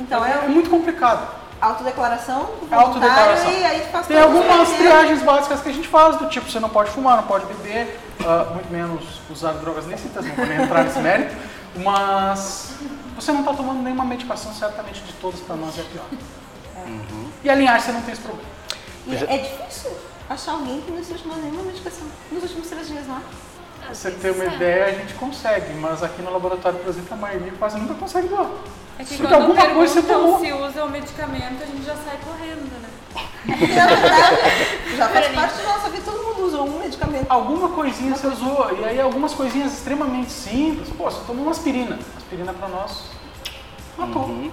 [0.00, 1.43] Então é, é muito complicado.
[1.60, 3.52] Autodeclaração, É autodeclaração.
[3.52, 6.68] E aí faz Tem algumas triagens básicas que a gente faz, do tipo, você não
[6.68, 10.84] pode fumar, não pode beber, ah, muito menos usar drogas lícitas, não vou nem entrar
[10.84, 11.34] nesse mérito,
[11.76, 12.74] mas
[13.16, 16.06] você não está tomando nenhuma medicação, certamente de todas para nós é pior.
[17.42, 18.48] E a linhagem você não tem esse problema.
[19.06, 19.90] E é difícil
[20.28, 23.20] achar alguém que não esteja tomando nenhuma medicação nos últimos três dias, não é?
[23.92, 24.54] Você ter uma é.
[24.54, 28.28] ideia, a gente consegue, mas aqui no laboratório, por exemplo, a maioria quase nunca consegue
[28.28, 28.50] doar.
[28.98, 30.38] É que quando alguma coisa você tomou.
[30.40, 32.88] se usa o medicamento, a gente já sai correndo, né?
[33.46, 37.26] Porque na verdade já faz parte da nossa vida, todo mundo usa um medicamento.
[37.28, 40.88] Alguma coisinha você usou, e aí algumas coisinhas extremamente simples.
[40.90, 41.98] Pô, você tomou uma aspirina.
[42.16, 43.04] Aspirina para nós
[43.98, 44.50] matou.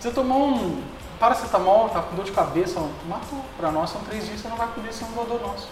[0.00, 0.82] Você tomou um
[1.18, 3.42] paracetamol, tá com dor de cabeça, matou.
[3.56, 5.68] Para nós são três dias, você não vai poder ser um doador nosso.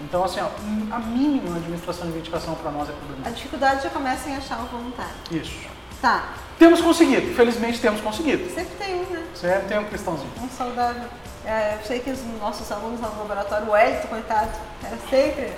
[0.00, 0.46] Então, assim, ó,
[0.94, 3.34] a mínima administração de medicação para nós é A problemática.
[3.34, 5.14] dificuldade já começa em achar um voluntário.
[5.30, 5.56] Isso.
[6.00, 6.24] Tá,
[6.58, 8.52] Temos conseguido, felizmente temos conseguido.
[8.54, 9.22] sempre tem um, né?
[9.34, 9.68] Certo?
[9.68, 10.30] Tem um cristãozinho.
[10.42, 11.02] Um saudável.
[11.44, 14.50] É, eu sei que os nossos alunos lá no laboratório, o Elton, coitado,
[14.82, 15.52] era sempre.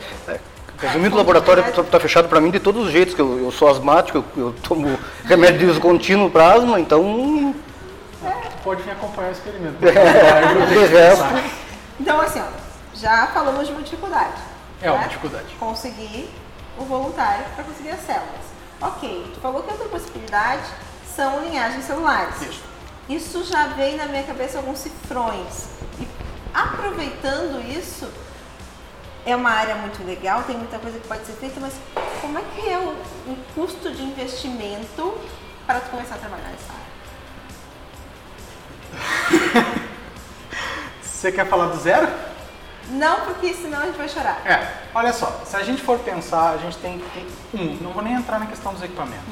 [0.78, 3.68] Resumindo, o laboratório está fechado para mim de todos os jeitos, que eu, eu sou
[3.68, 7.54] asmático, eu, eu tomo remédio de uso contínuo para asma, então...
[8.62, 9.76] Pode vir acompanhar o experimento.
[9.80, 11.24] resto...
[12.00, 12.46] Então, assim, ó,
[12.94, 14.34] já falamos de uma dificuldade.
[14.82, 15.06] É uma né?
[15.08, 15.54] dificuldade.
[15.58, 16.28] Conseguir
[16.78, 18.45] o voluntário para conseguir as células.
[18.80, 20.68] Ok, tu falou que outra possibilidade
[21.14, 22.42] são linhagens celulares.
[22.42, 22.62] Isso.
[23.08, 25.68] Isso já vem na minha cabeça alguns cifrões.
[25.98, 26.06] E
[26.52, 28.10] aproveitando isso,
[29.24, 31.74] é uma área muito legal, tem muita coisa que pode ser feita, mas
[32.20, 32.90] como é que é o,
[33.30, 35.18] o custo de investimento
[35.66, 36.72] para tu começar a trabalhar nessa
[39.62, 39.76] área?
[41.02, 42.08] Você quer falar do zero?
[42.90, 44.40] Não, porque senão a gente vai chorar.
[44.46, 47.56] É, olha só, se a gente for pensar, a gente tem que.
[47.56, 49.24] Um, não vou nem entrar na questão dos equipamentos,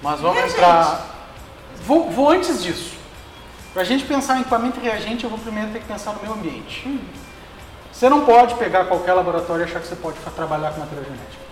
[0.00, 0.60] mas vamos Reagente.
[0.60, 1.06] entrar.
[1.84, 2.96] Vou, vou antes disso.
[3.72, 6.34] Para a gente pensar em equipamento reagente, eu vou primeiro ter que pensar no meio
[6.34, 7.00] ambiente.
[7.92, 11.42] Você não pode pegar qualquer laboratório e achar que você pode trabalhar com material genético.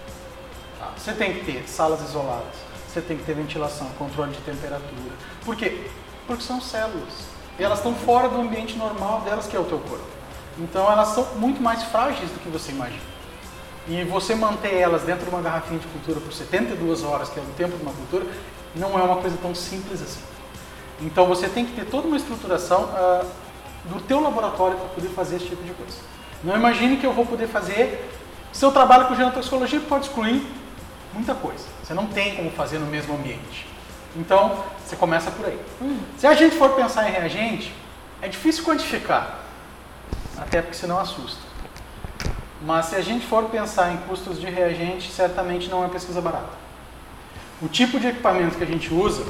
[0.79, 0.91] Tá?
[0.97, 2.55] Você tem que ter salas isoladas,
[2.89, 5.13] você tem que ter ventilação, controle de temperatura.
[5.45, 5.89] Por quê?
[6.27, 7.33] Porque são células.
[7.59, 10.07] E elas estão fora do ambiente normal delas, que é o teu corpo.
[10.59, 13.13] Então elas são muito mais frágeis do que você imagina.
[13.89, 17.43] E você manter elas dentro de uma garrafinha de cultura por 72 horas, que é
[17.43, 18.27] o tempo de uma cultura,
[18.75, 20.21] não é uma coisa tão simples assim.
[21.01, 23.25] Então você tem que ter toda uma estruturação ah,
[23.85, 25.97] do teu laboratório para poder fazer esse tipo de coisa.
[26.45, 28.09] Não imagine que eu vou poder fazer.
[28.53, 30.47] Se eu trabalho com genotoxicologia, pode excluir
[31.13, 31.65] muita coisa.
[31.83, 33.67] Você não tem como fazer no mesmo ambiente.
[34.15, 35.59] Então, você começa por aí.
[36.19, 37.75] Se a gente for pensar em reagente,
[38.21, 39.41] é difícil quantificar,
[40.43, 41.41] até porque senão assusta.
[42.63, 46.63] Mas se a gente for pensar em custos de reagente, certamente não é pesquisa barata.
[47.61, 49.25] O tipo de equipamento que a gente usa,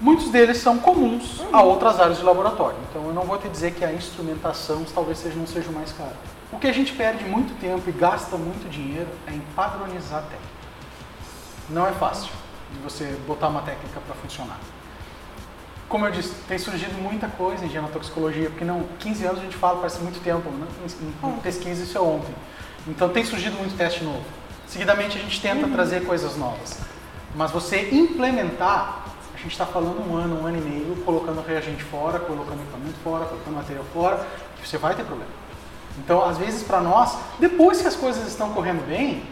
[0.00, 2.76] muitos deles são comuns a outras áreas de laboratório.
[2.90, 5.92] Então eu não vou te dizer que a instrumentação talvez seja, não seja o mais
[5.92, 6.16] caro.
[6.52, 10.22] O que a gente perde muito tempo e gasta muito dinheiro é em padronizar a
[10.22, 10.58] técnica.
[11.70, 12.30] Não é fácil
[12.72, 14.58] de você botar uma técnica para funcionar.
[15.88, 19.56] Como eu disse, tem surgido muita coisa em genotoxicologia, porque não, 15 anos a gente
[19.56, 20.66] fala, parece muito tempo, né?
[20.84, 22.34] em, em pesquisa isso é ontem.
[22.86, 24.22] Então tem surgido muito teste novo.
[24.66, 26.78] Seguidamente a gente tenta trazer coisas novas.
[27.34, 31.82] Mas você implementar, a gente está falando um ano, um ano e meio, colocando reagente
[31.84, 34.26] fora, colocando equipamento fora, colocando material fora,
[34.62, 35.30] você vai ter problema.
[35.98, 39.22] Então, às vezes, para nós, depois que as coisas estão correndo bem,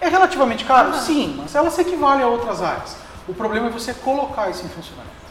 [0.00, 0.94] é relativamente caro?
[0.94, 2.96] Sim, mas ela se equivale a outras áreas.
[3.28, 5.21] O problema é você colocar isso em funcionamento.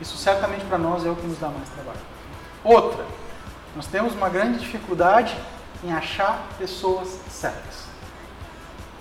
[0.00, 1.98] Isso certamente para nós é o que nos dá mais trabalho.
[2.62, 3.04] Outra,
[3.74, 5.36] nós temos uma grande dificuldade
[5.84, 7.86] em achar pessoas certas.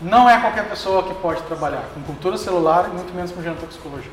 [0.02, 4.12] Não é qualquer pessoa que pode trabalhar com cultura celular e muito menos com genotoxicologia.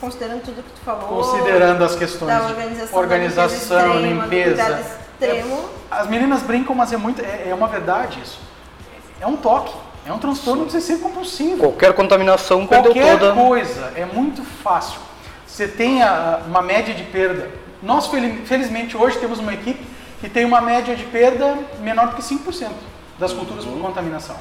[0.00, 1.08] Considerando tudo que tu falou.
[1.08, 5.68] Considerando as questões da de organização, organização, da limpeza, extrema, extremo.
[5.90, 8.40] As meninas brincam, mas é, muito, é, é uma verdade isso.
[9.20, 9.74] É um toque,
[10.06, 11.58] é um transtorno obsessivo compulsivo.
[11.58, 13.34] Qualquer contaminação perdeu Qualquer toda...
[13.34, 15.00] coisa é muito fácil.
[15.50, 17.50] Você tem a- uma média de perda.
[17.82, 19.84] Nós, fel- felizmente, hoje temos uma equipe
[20.20, 22.70] que tem uma média de perda menor do que 5%
[23.18, 24.36] das culturas por contaminação.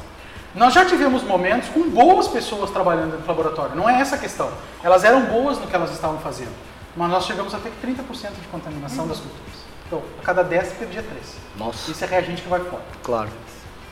[0.53, 4.51] Nós já tivemos momentos com boas pessoas trabalhando do laboratório, não é essa a questão.
[4.83, 6.51] Elas eram boas no que elas estavam fazendo,
[6.95, 9.59] mas nós chegamos até que 30% de contaminação das culturas.
[9.87, 11.23] Então, a cada 10 perdia 3.
[11.57, 12.83] Nossa, Isso é reagente que vai fora.
[13.03, 13.29] claro.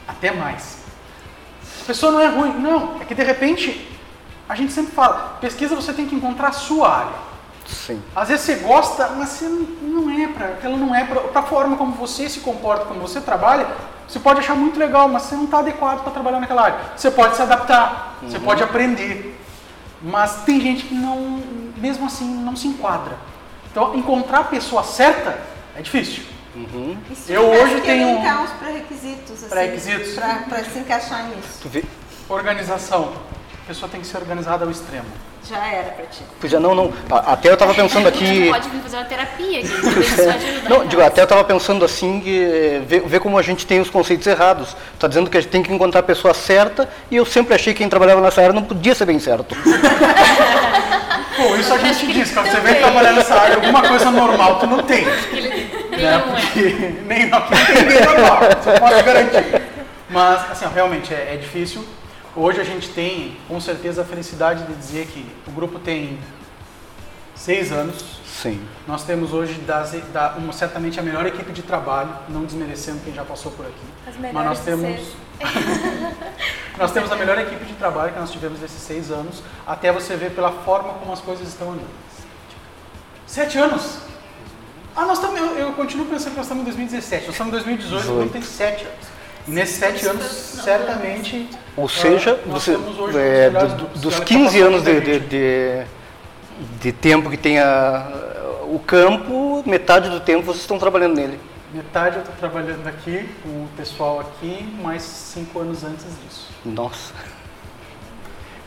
[0.08, 0.78] Até mais.
[1.82, 2.54] A pessoa não é ruim.
[2.60, 3.88] Não, é que de repente,
[4.50, 7.28] a gente sempre fala, pesquisa você tem que encontrar a sua área.
[7.66, 8.02] Sim.
[8.16, 11.44] Às vezes você gosta, mas você não não é para, ela não é para a
[11.44, 13.68] forma como você se comporta, como você trabalha.
[14.08, 16.80] Você pode achar muito legal, mas você não está adequado para trabalhar naquela área.
[16.96, 19.38] Você pode se adaptar, você pode aprender,
[20.02, 21.42] mas tem gente que não,
[21.76, 23.18] mesmo assim, não se enquadra.
[23.70, 25.38] Então, encontrar a pessoa certa
[25.76, 26.24] é difícil.
[26.56, 26.98] Uhum.
[27.28, 29.32] Eu hoje que tenho- elencar uns pré-requisitos.
[29.32, 30.14] Assim, Pré-requisitos?
[30.16, 31.60] Para se encaixar nisso.
[31.62, 31.84] Tu vê?
[32.30, 33.12] Organização.
[33.68, 35.04] A pessoa tem que ser organizada ao extremo.
[35.46, 36.22] Já era para ti.
[36.40, 36.94] Pois é, não, não.
[37.10, 38.50] Até eu estava pensando aqui.
[38.50, 39.74] Pode vir fazer uma terapia aqui.
[40.70, 43.82] Não, digo, até eu estava pensando assim, que, eh, ver, ver como a gente tem
[43.82, 44.74] os conceitos errados.
[44.94, 47.74] Está dizendo que a gente tem que encontrar a pessoa certa e eu sempre achei
[47.74, 49.54] que quem trabalhava nessa área não podia ser bem certo.
[51.36, 54.68] Pô, isso a gente diz, quando você vem trabalhar nessa área, alguma coisa normal tu
[54.68, 55.06] não tem.
[55.06, 56.24] Nem né?
[56.26, 56.42] não é.
[56.42, 59.62] Porque nem não ninguém normal, você pode garantir.
[60.10, 61.86] Mas, assim, ó, realmente é, é difícil.
[62.40, 66.20] Hoje a gente tem, com certeza, a felicidade de dizer que o grupo tem
[67.34, 67.96] seis anos.
[68.28, 68.64] Sim.
[68.88, 73.12] Nós temos hoje das, da, uma, certamente a melhor equipe de trabalho, não desmerecendo quem
[73.12, 73.74] já passou por aqui.
[74.08, 75.16] As Mas melhores nós de temos,
[76.78, 80.16] nós temos a melhor equipe de trabalho que nós tivemos nesses seis anos, até você
[80.16, 81.90] ver pela forma como as coisas estão andando.
[83.26, 83.98] Sete anos?
[84.96, 87.56] Ah, nós estamos, eu, eu continuo pensando que nós estamos em 2017, nós estamos em
[87.56, 88.32] 2018, então 18.
[88.32, 89.17] tem sete anos.
[89.48, 91.48] E nesses sete anos, certamente.
[91.76, 92.74] Ou seja, ah, você,
[93.18, 95.86] é, do- dos Ela 15 passou anos de, de, de,
[96.82, 98.12] de tempo que tem a,
[98.64, 101.40] o campo, metade do tempo vocês estão trabalhando nele.
[101.74, 106.48] Metade eu estou trabalhando aqui, com o pessoal aqui, mais cinco anos antes disso.
[106.66, 107.14] Nossa.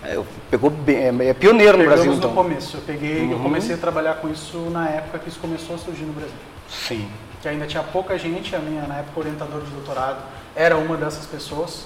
[0.02, 2.32] É, eu- pegou bem, é, é pioneiro no Pegamos Brasil, no então.
[2.34, 2.76] começo.
[2.78, 3.42] Eu peguei, eu Uhum.
[3.42, 6.34] comecei a trabalhar com isso na época que isso começou a surgir no Brasil.
[6.70, 7.06] Sim.
[7.42, 10.18] Que ainda tinha pouca gente, a minha, na época, orientadora de doutorado
[10.54, 11.84] era uma dessas pessoas,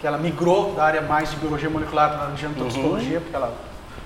[0.00, 3.36] que ela migrou da área mais de biologia molecular para a área de toxicologia, porque
[3.36, 3.54] ela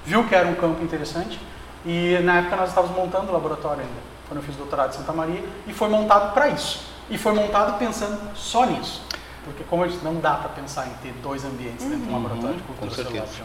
[0.04, 1.40] viu que era um campo interessante.
[1.84, 5.12] E na época nós estávamos montando o laboratório ainda, quando eu fiz doutorado em Santa
[5.12, 6.82] Maria, e foi montado para isso.
[7.08, 9.02] E foi montado pensando só nisso.
[9.44, 12.12] Porque, como eu disse, não dá para pensar em ter dois ambientes dentro de um
[12.12, 13.42] laboratório de cultura celular de.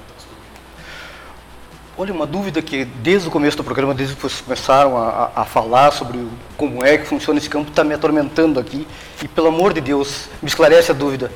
[1.97, 5.45] Olha, uma dúvida que desde o começo do programa, desde que vocês começaram a, a-
[5.45, 6.27] falar sobre
[6.57, 8.85] como é que funciona esse campo, está me atormentando aqui.
[9.23, 11.31] E pelo amor de Deus, me esclarece a dúvida.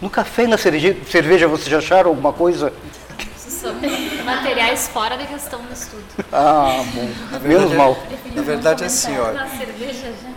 [0.00, 2.72] No café e na cerveja, cerveja vocês já acharam alguma coisa?
[4.24, 6.04] Materiais fora da questão do estudo.
[6.32, 7.06] Ah, bom.
[7.30, 7.98] verdade, Menos é- mal.
[8.34, 9.32] Na verdade é assim, ó.
[9.32, 10.30] Na cerveja já.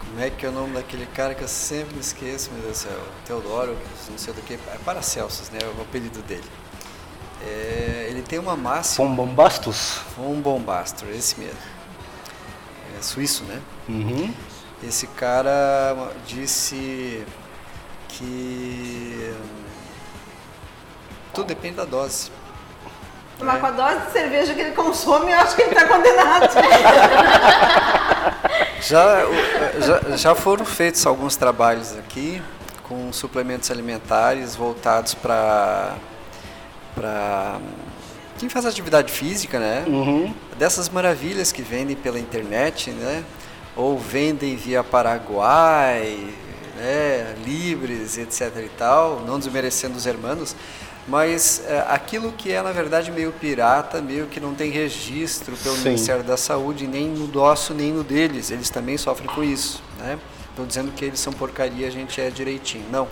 [0.00, 2.78] Como é que é o nome daquele cara que eu sempre me esqueço, meu Deus
[2.78, 2.98] do céu?
[3.26, 3.76] Teodoro,
[4.10, 5.58] não sei do que, é Paracelsus, né?
[5.76, 6.44] O apelido dele.
[7.46, 10.00] É, ele tem uma máxima, São bombastos?
[10.18, 11.58] um bombastro, esse mesmo.
[12.98, 13.60] É suíço, né?
[13.88, 14.32] Uhum.
[14.82, 17.24] Esse cara disse
[18.08, 19.64] que hum,
[21.32, 22.30] tudo depende da dose.
[23.40, 26.48] Mas com a dose de cerveja que ele consome, eu acho que ele está condenado.
[28.80, 29.22] Já,
[29.80, 32.40] já, já foram feitos alguns trabalhos aqui
[32.84, 35.94] com suplementos alimentares voltados para
[36.98, 37.60] para
[38.38, 39.84] quem faz atividade física, né?
[39.86, 40.34] Uhum.
[40.58, 43.24] Dessas maravilhas que vendem pela internet, né?
[43.76, 46.28] Ou vendem via Paraguai,
[46.76, 47.34] né?
[47.44, 50.54] Libres, etc e tal, não desmerecendo os hermanos,
[51.06, 55.76] mas é, aquilo que é na verdade meio pirata, meio que não tem registro pelo
[55.76, 55.84] Sim.
[55.84, 60.18] Ministério da Saúde, nem no nosso, nem no deles, eles também sofrem com isso, né?
[60.50, 62.84] Estão dizendo que eles são porcaria, a gente é direitinho.
[62.90, 63.06] Não.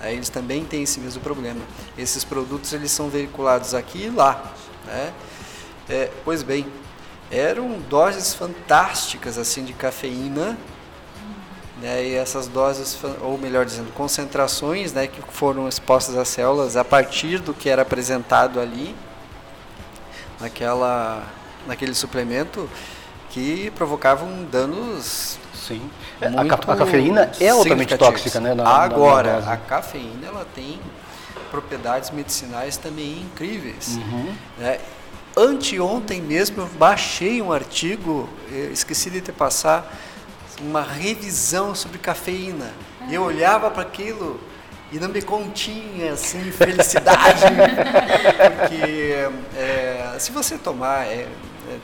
[0.00, 1.60] Aí eles também têm esse mesmo problema.
[1.96, 4.52] Esses produtos eles são veiculados aqui e lá,
[4.84, 5.12] né?
[5.88, 6.66] É, pois bem,
[7.30, 10.56] eram doses fantásticas assim de cafeína,
[11.80, 12.04] né?
[12.04, 17.38] E essas doses, ou melhor dizendo, concentrações, né, que foram expostas às células a partir
[17.38, 18.94] do que era apresentado ali,
[20.40, 21.24] naquela,
[21.66, 22.68] naquele suplemento,
[23.30, 25.90] que provocavam danos Sim.
[26.20, 28.54] É, A, a cafeína é altamente tóxica, né?
[28.54, 29.48] na- na- na Agora, dose.
[29.48, 30.80] a cafeína ela tem
[31.50, 33.96] propriedades medicinais também incríveis.
[33.96, 34.34] Uhum.
[34.58, 34.78] né?
[35.36, 39.94] Anteontem mesmo eu baixei um artigo, eh, esqueci de te passar,
[40.60, 42.70] uma revisão sobre cafeína.
[43.08, 44.40] E eu olhava para aquilo
[44.90, 47.42] e não me continha assim felicidade,
[48.58, 51.26] porque eh, se você tomar, eh,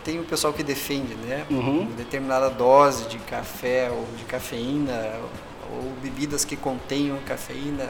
[0.05, 1.80] tem o pessoal que defende, né, Uhum.
[1.83, 4.93] uma determinada dose de café ou de cafeína
[5.72, 7.89] ou bebidas que contenham cafeína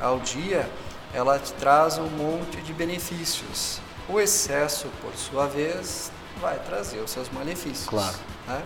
[0.00, 0.68] ao dia,
[1.14, 3.80] ela te traz um monte de benefícios.
[4.08, 6.10] O excesso, por sua vez,
[6.40, 7.86] vai trazer os seus malefícios.
[7.88, 8.14] Claro.
[8.46, 8.60] né?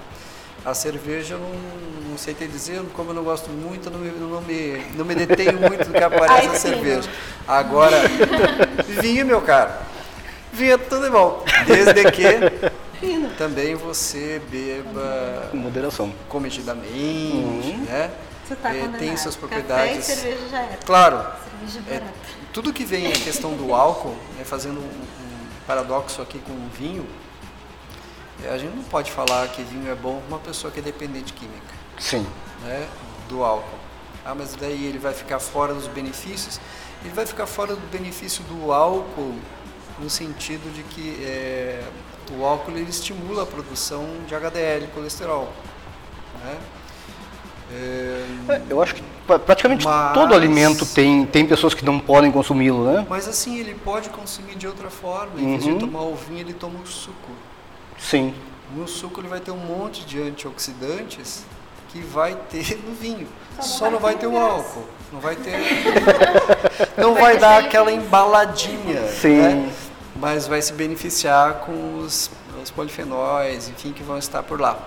[0.65, 3.99] A cerveja, eu não, não sei te dizer, como eu não gosto muito, eu não
[4.01, 7.09] me, não me, não me detenho muito do que aparece Ai, a cerveja.
[7.49, 7.97] Agora,
[9.01, 9.73] vinho, meu caro,
[10.53, 12.25] vinho é tudo é bom, desde que
[13.39, 16.13] também você beba Com moderação.
[16.29, 17.85] comedidamente, Uhum.
[17.89, 18.11] né?
[18.45, 20.09] Você está É, tem suas Café propriedades.
[20.09, 20.77] e cerveja já era.
[20.85, 21.27] Claro,
[21.69, 22.03] Cerveja é,
[22.53, 26.69] tudo que vem a questão do álcool, né, fazendo um, um paradoxo aqui com o
[26.77, 27.07] vinho,
[28.45, 30.83] é, a gente não pode falar que vinho é bom para uma pessoa que é
[30.83, 32.27] dependente química, Sim.
[32.65, 32.87] né,
[33.29, 33.79] do álcool.
[34.25, 36.61] Ah, mas daí ele vai ficar fora dos benefícios?
[37.05, 39.35] Ele vai ficar fora do benefício do álcool
[40.01, 41.83] no sentido de que é,
[42.39, 45.53] o álcool ele estimula a produção de HDL, colesterol.
[46.45, 46.57] Né?
[47.73, 52.01] É, É, Eu acho que pra- praticamente Mas- todo alimento tem, tem pessoas que não
[52.01, 53.07] podem consumi-lo, né?
[53.09, 55.39] Mas assim, ele pode consumir de outra forma.
[55.41, 55.79] Em vez de Uhum.
[55.79, 57.31] tomar o vinho, ele toma o suco.
[57.99, 58.35] Sim.
[58.75, 61.45] No suco ele vai ter um monte de antioxidantes
[61.91, 63.29] que vai ter no vinho.
[63.61, 64.85] Só, não vai ter o álcool.
[65.13, 65.53] Não vai ter.
[66.97, 69.07] não vai dar aquela embaladinha.
[69.09, 69.37] Sim.
[69.39, 69.73] né?
[70.21, 72.31] Mas vai se beneficiar com os,
[72.63, 74.79] os polifenóis, enfim, que vão estar por lá.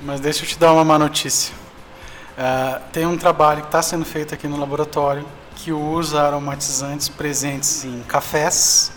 [0.00, 1.54] Mas deixa eu te dar uma má notícia.
[2.36, 7.84] Ah, tem um trabalho que está sendo feito aqui no laboratório que usa aromatizantes presentes
[7.84, 8.90] em cafés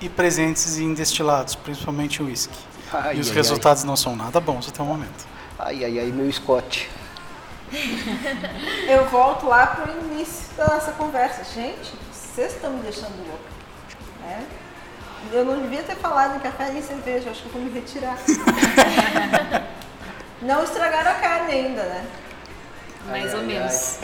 [0.00, 2.58] e presentes em destilados, principalmente uísque.
[2.92, 5.26] Ai, E os ai, resultados não são nada bons até o momento.
[5.58, 6.88] Ai, ai, ai, meu Scott.
[8.88, 11.44] Eu volto lá para o início da nossa conversa.
[11.54, 11.92] Gente,
[12.34, 13.50] vocês estão me deixando louca.
[14.20, 14.46] né?
[15.32, 18.16] Eu não devia ter falado em café nem cerveja, acho que eu vou me retirar.
[20.40, 22.06] não estragaram a carne ainda, né?
[23.06, 23.98] Mais ou menos.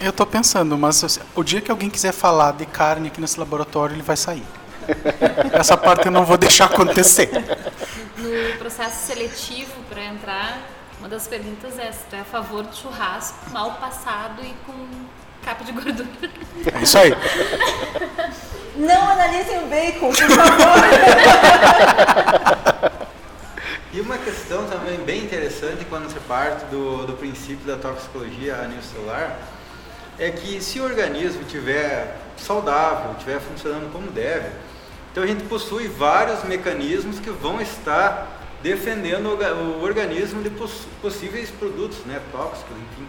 [0.00, 3.94] Eu estou pensando, mas o dia que alguém quiser falar de carne aqui nesse laboratório,
[3.94, 4.46] ele vai sair.
[5.52, 7.30] Essa parte eu não vou deixar acontecer.
[8.16, 10.58] No processo seletivo para entrar,
[10.98, 14.72] uma das perguntas é se tu é a favor do churrasco mal passado e com
[15.44, 16.08] capa de gordura.
[16.74, 17.12] É isso aí.
[18.76, 20.76] Não analisem o bacon, por favor.
[23.92, 28.64] E uma questão também bem interessante quando se parte do, do princípio da toxicologia a
[28.66, 29.38] nível celular
[30.18, 34.48] é que se o organismo estiver saudável, estiver funcionando como deve,
[35.10, 41.50] então a gente possui vários mecanismos que vão estar defendendo o organismo de poss- possíveis
[41.50, 43.06] produtos né, tóxicos, enfim.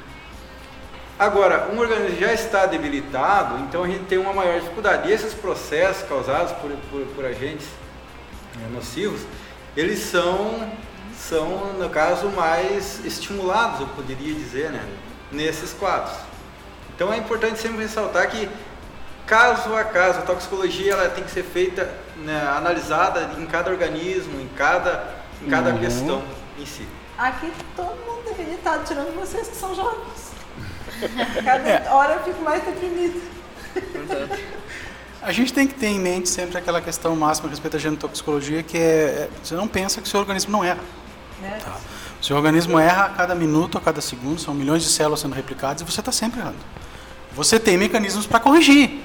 [1.17, 5.09] Agora, um organismo já está debilitado, então a gente tem uma maior dificuldade.
[5.09, 7.67] E esses processos causados por, por, por agentes
[8.55, 9.21] eh, nocivos,
[9.77, 10.69] eles são,
[11.17, 14.83] são, no caso, mais estimulados, eu poderia dizer, né,
[15.31, 16.15] nesses quadros.
[16.95, 18.49] Então é importante sempre ressaltar que,
[19.25, 24.39] caso a caso, a toxicologia ela tem que ser feita, né, analisada em cada organismo,
[24.41, 25.77] em cada, em cada Uhum.
[25.79, 26.23] questão
[26.57, 26.87] em si.
[27.17, 30.22] Aqui todo mundo deveria estar tirando vocês que são jovens.
[31.43, 33.19] Cada hora eu fico mais deprimida.
[35.21, 38.61] A gente tem que ter em mente sempre aquela questão máxima a respeito da genotoxicologia,
[38.61, 40.81] que é, é você não pensa que o seu organismo não erra.
[41.41, 41.59] Né?
[41.63, 41.77] Tá.
[42.21, 45.33] O seu organismo erra a cada minuto, a cada segundo, são milhões de células sendo
[45.33, 46.57] replicadas e você está sempre errando.
[47.33, 49.01] Você tem mecanismos para corrigir.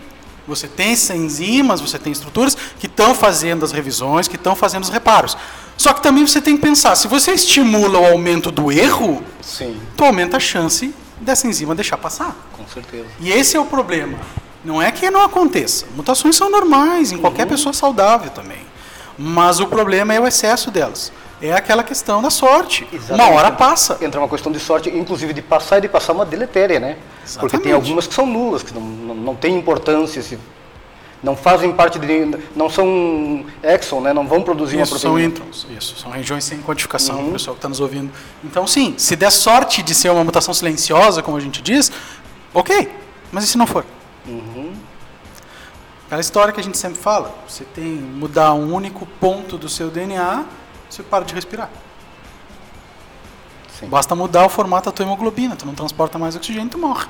[0.47, 4.89] Você tem enzimas, você tem estruturas que estão fazendo as revisões, que estão fazendo os
[4.89, 5.37] reparos.
[5.77, 9.79] Só que também você tem que pensar, se você estimula o aumento do erro, Sim,
[9.97, 12.35] tu aumenta a chance dessa enzima deixar passar.
[12.57, 13.07] com certeza.
[13.21, 14.19] E esse é o problema.
[14.65, 15.87] Não é que não aconteça.
[15.95, 18.59] Mutações são normais em qualquer pessoa saudável também.
[19.17, 21.13] Mas o problema é o excesso delas.
[21.41, 22.87] É aquela questão da sorte.
[22.91, 23.33] Uma Exatamente.
[23.37, 23.99] hora passa.
[24.01, 26.97] Entra uma questão de sorte, inclusive de passar e de passar uma deletéria, né?
[27.39, 27.73] Porque tem Exatamente.
[27.73, 30.39] algumas que são nulas, que não, não, não têm importância, se,
[31.23, 32.07] não fazem parte de.
[32.55, 34.13] não são exon, né?
[34.13, 35.33] Não vão produzir uma Isso, são proteína.
[35.35, 35.67] introns.
[35.77, 37.29] Isso, são regiões sem quantificação, Uhum.
[37.31, 38.13] o pessoal que está nos ouvindo.
[38.45, 41.91] Então, sim, se der sorte de ser uma mutação silenciosa, como a gente diz,
[42.55, 42.89] ok.
[43.33, 43.85] Mas e se não for?
[44.27, 44.73] Uhum.
[46.07, 47.35] Aquela história que a gente sempre fala.
[47.47, 50.45] Você tem mudar um único ponto do seu DNA,
[50.89, 51.69] você para de respirar.
[53.79, 53.87] Sim.
[53.89, 57.07] Basta mudar o formato da tua hemoglobina, tu não transporta mais oxigênio, tu morre.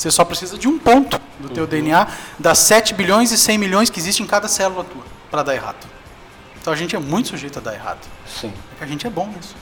[0.00, 3.90] Você só precisa de um ponto do teu DNA das 7 bilhões e 100 milhões
[3.90, 5.86] que existe em cada célula tua para dar errado.
[6.58, 8.00] Então a gente é muito sujeito a dar errado.
[8.26, 8.50] Sim.
[8.72, 9.54] É que a gente é bom nisso.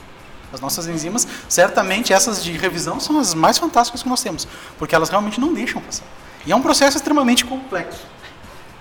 [0.52, 4.46] As nossas enzimas, certamente essas de revisão são as mais fantásticas que nós temos,
[4.78, 6.06] porque elas realmente não deixam passar.
[6.46, 8.06] E é um processo extremamente complexo.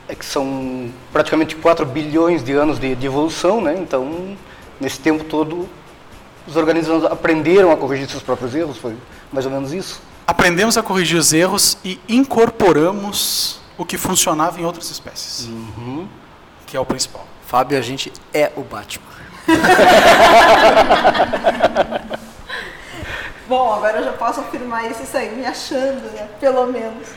[0.08, 3.76] É que são praticamente 4 bilhões de anos de, de evolução, né?
[3.80, 4.38] Então,
[4.80, 5.68] nesse tempo todo,
[6.46, 8.96] os organismos aprenderam a corrigir seus próprios erros, foi
[9.34, 10.00] mais ou menos isso.
[10.28, 16.08] Aprendemos a corrigir os erros e incorporamos o que funcionava em outras espécies, Uhum.
[16.66, 17.26] que é o principal.
[17.46, 19.06] Fábio, a gente é o Batman.
[23.48, 26.28] Bom, agora eu já posso afirmar isso e sair me achando, né?
[26.40, 27.08] Pelo menos.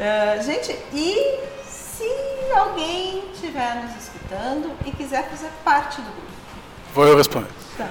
[0.00, 2.10] É, gente, e se
[2.54, 6.26] alguém estiver nos escutando e quiser fazer parte do grupo?
[6.94, 7.50] Vou eu responder.
[7.76, 7.86] Tá.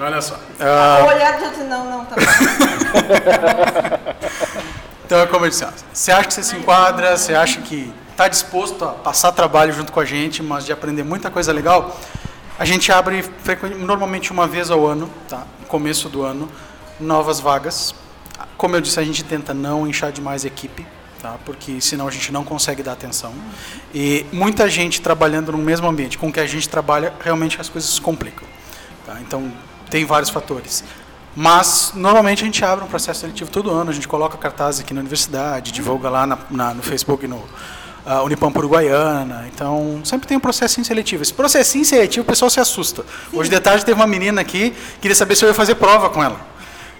[0.00, 0.34] Olha só.
[0.34, 2.16] O olhar do outro, não, não, tá.
[5.04, 8.28] Então é como eu disse, você acha que você se enquadra, você acha que está
[8.28, 11.98] disposto a passar trabalho junto com a gente, mas de aprender muita coisa legal,
[12.56, 13.28] a gente abre
[13.76, 15.42] normalmente uma vez ao ano, tá?
[15.66, 16.48] começo do ano,
[17.00, 17.92] novas vagas.
[18.56, 20.86] Como eu disse, a gente tenta não inchar demais a equipe,
[21.20, 21.38] tá?
[21.44, 23.34] porque senão a gente não consegue dar atenção.
[23.92, 27.90] E muita gente trabalhando no mesmo ambiente com que a gente trabalha, realmente as coisas
[27.90, 28.46] se complicam.
[29.04, 29.16] tá?
[29.20, 29.52] Então,
[29.90, 30.82] tem vários fatores.
[31.36, 34.92] Mas, normalmente, a gente abre um processo seletivo todo ano, a gente coloca cartazes aqui
[34.92, 37.42] na universidade, divulga lá na- na- no Facebook, no
[38.06, 39.46] ah, Unipampa Uruguaiana.
[39.54, 41.22] Então, sempre tem um processinho seletivo.
[41.22, 43.04] Esse processinho seletivo, o pessoal se assusta.
[43.32, 46.24] Hoje de tarde teve uma menina aqui, queria saber se eu ia fazer prova com
[46.24, 46.36] ela.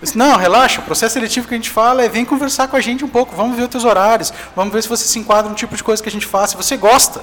[0.00, 2.76] Eu disse, não, relaxa, o processo seletivo que a gente fala é vem conversar com
[2.76, 5.48] a gente um pouco, vamos ver os teus horários, vamos ver se você se enquadra
[5.50, 7.22] no tipo de coisa que a gente faz, se você gosta.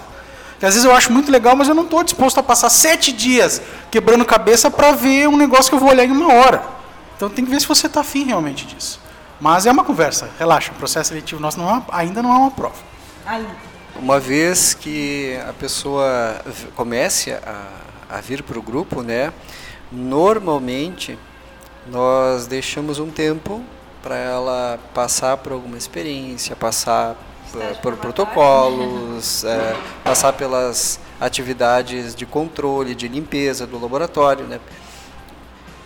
[0.59, 3.11] Que às vezes eu acho muito legal, mas eu não estou disposto a passar sete
[3.11, 6.63] dias quebrando cabeça para ver um negócio que eu vou olhar em uma hora.
[7.15, 8.99] Então tem que ver se você está afim realmente disso.
[9.39, 12.37] Mas é uma conversa, relaxa, o processo seletivo nosso não é uma- ainda não é
[12.37, 12.75] uma prova.
[13.95, 16.41] Uma vez que a pessoa
[16.75, 17.67] comece a,
[18.09, 19.31] a vir para o grupo, né,
[19.91, 21.17] normalmente
[21.87, 23.61] nós deixamos um tempo
[24.01, 27.15] para ela passar por alguma experiência, passar
[27.81, 27.97] por probatório.
[27.97, 34.59] protocolos, é, passar pelas atividades de controle, de limpeza do laboratório, né,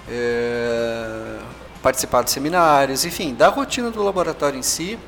[0.09, 1.39] é,
[1.81, 4.99] participar de seminários, enfim, da rotina do laboratório em si.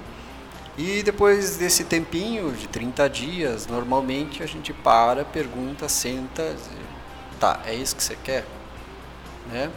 [0.76, 6.56] E depois desse tempinho, de 30 dias, normalmente a gente para, pergunta, senta,
[7.40, 8.46] tá, é isso que você quer?
[9.52, 9.70] Né?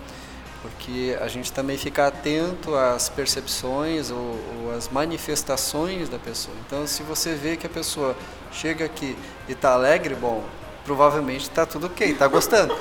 [0.71, 4.19] Porque a gente também fica atento às percepções ou,
[4.65, 6.57] ou às manifestações da pessoa.
[6.67, 8.17] Então, se você vê que a pessoa
[8.51, 9.17] chega aqui
[9.49, 10.43] e está alegre, bom,
[10.85, 12.77] provavelmente está tudo ok, está gostando.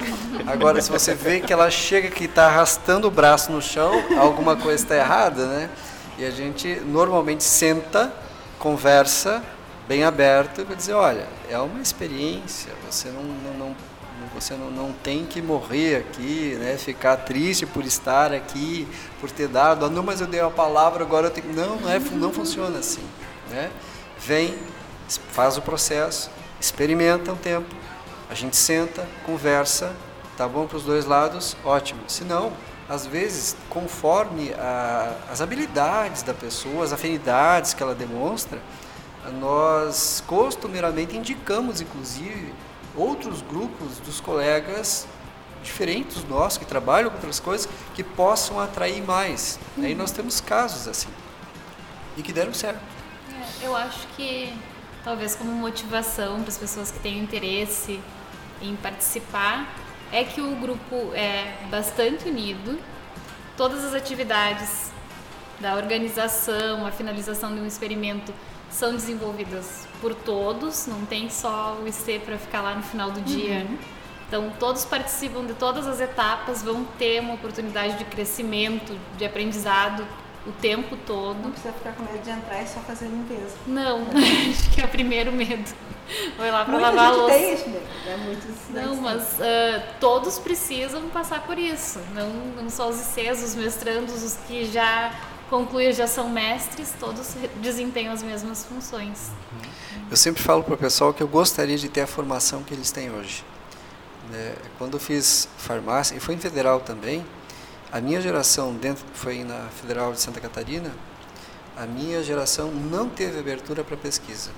[0.48, 3.92] Agora, se você vê que ela chega aqui e está arrastando o braço no chão,
[4.18, 5.70] alguma coisa está errada, né?
[6.18, 8.12] E a gente normalmente senta,
[8.58, 9.44] conversa,
[9.88, 13.76] bem aberto, para dizer, olha, é uma experiência, você não, não, não-
[14.34, 16.78] você não, não tem que morrer aqui, né?
[16.78, 18.88] ficar triste por estar aqui,
[19.20, 21.54] por ter dado, ah, não, mas eu dei a palavra, agora eu tenho.
[21.54, 23.04] Não, não, é, não funciona assim.
[23.50, 23.72] Né?
[24.20, 24.56] Vem,
[25.32, 27.74] faz o processo, experimenta um tempo,
[28.30, 29.94] a gente senta, conversa,
[30.36, 32.02] tá bom para os dois lados, ótimo.
[32.08, 32.52] Se não,
[32.90, 38.60] às vezes, conforme a- as habilidades da pessoa, as afinidades que ela demonstra,
[39.40, 42.54] nós costumeiramente indicamos, inclusive,
[42.96, 45.08] outros grupos dos colegas
[45.64, 49.60] diferentes nossos, que trabalham com outras coisas, que possam atrair mais.
[49.78, 51.10] Aí nós temos casos assim,
[52.16, 52.80] e que deram certo.
[53.62, 54.54] É, Eu acho que
[55.04, 58.00] talvez como motivação para as pessoas que têm interesse
[58.62, 59.68] em participar
[60.12, 62.80] é que o grupo é bastante unido.
[63.58, 64.92] Todas as atividades
[65.60, 68.34] da organização, a finalização de um experimento
[68.70, 73.22] são desenvolvidas por todos, não tem só o IC para ficar lá no final do
[73.22, 73.66] dia.
[74.28, 80.06] Então, todos participam de todas as etapas, vão ter uma oportunidade de crescimento, de aprendizado
[80.46, 81.42] o tempo todo.
[81.42, 83.56] não precisa ficar com medo de entrar e só fazer limpeza.
[83.66, 84.02] Não,
[84.50, 85.74] acho que é o primeiro medo.
[86.38, 87.34] Vai lá para lavar a louça.
[87.34, 87.82] tem isso, né?
[88.08, 92.00] É muitos, Não, mas ah, todos precisam passar por isso.
[92.14, 92.30] Não,
[92.62, 95.12] não só os ICs, os mestrandos, os que já
[95.50, 99.32] concluíram, já são mestres, todos desempenham as mesmas funções.
[100.10, 102.92] Eu sempre falo para o pessoal que eu gostaria de ter a formação que eles
[102.92, 103.44] têm hoje.
[104.30, 104.56] né?
[104.78, 107.26] Quando eu fiz farmácia, e foi em federal também,
[107.92, 110.92] a minha geração, dentro foi na Federal de Santa Catarina,
[111.76, 114.52] a minha geração não teve abertura para pesquisa.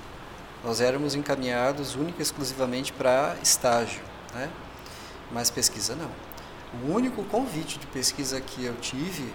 [0.65, 4.01] Nós éramos encaminhados única e exclusivamente para estágio,
[4.33, 4.49] né?
[5.31, 6.11] mas pesquisa não.
[6.83, 9.31] O único convite de pesquisa que eu tive,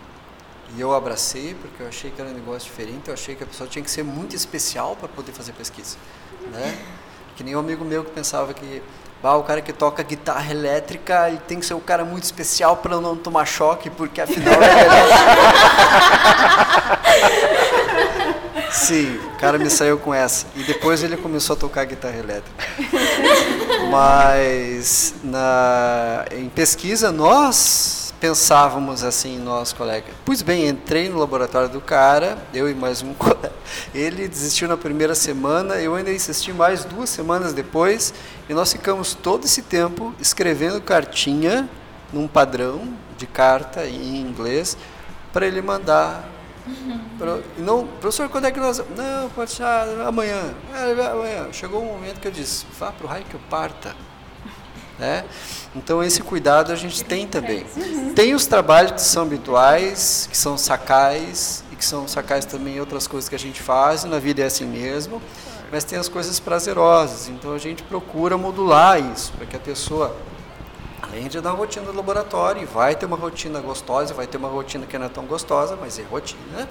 [0.77, 3.47] e eu abracei, porque eu achei que era um negócio diferente, eu achei que a
[3.47, 5.97] pessoa tinha que ser muito especial para poder fazer pesquisa.
[6.51, 6.79] Né?
[7.37, 8.83] Que nem um amigo meu que pensava que
[9.23, 12.77] bah, o cara que toca guitarra elétrica ele tem que ser um cara muito especial
[12.79, 14.89] para não tomar choque, porque afinal é.
[18.73, 20.47] Sim, o cara me saiu com essa.
[20.57, 22.67] E depois ele começou a tocar guitarra elétrica.
[23.91, 30.15] Mas na, em pesquisa nós pensávamos assim, nós colegas.
[30.25, 33.53] Pois bem, entrei no laboratório do cara, eu e mais um colega.
[33.93, 38.15] Ele desistiu na primeira semana, eu ainda insisti mais duas semanas depois,
[38.49, 41.69] e nós ficamos todo esse tempo escrevendo cartinha
[42.13, 44.77] num padrão de carta em inglês
[45.33, 46.29] para ele mandar
[47.19, 48.79] Pro- Não, professor, quando é que nós.
[48.79, 50.55] Não, pode deixar amanhã.
[50.73, 51.49] É, amanhã.
[51.53, 53.97] Chegou um momento que eu disse: vá para o raio que eu parta.
[55.03, 55.25] Né?
[55.75, 57.67] Então, esse cuidado a gente tem também.
[58.15, 63.09] Tem os trabalhos que são habituais, que são sacais, e que são sacais também outras
[63.09, 65.21] coisas que a gente faz, na vida é assim mesmo,
[65.73, 67.29] mas tem as coisas prazerosas.
[67.29, 70.17] Então, a gente procura modular isso, para que a pessoa
[71.03, 74.49] Além de dar rotina do laboratório, e vai ter uma rotina gostosa, vai ter uma
[74.49, 76.69] rotina que não é tão gostosa, mas é rotina,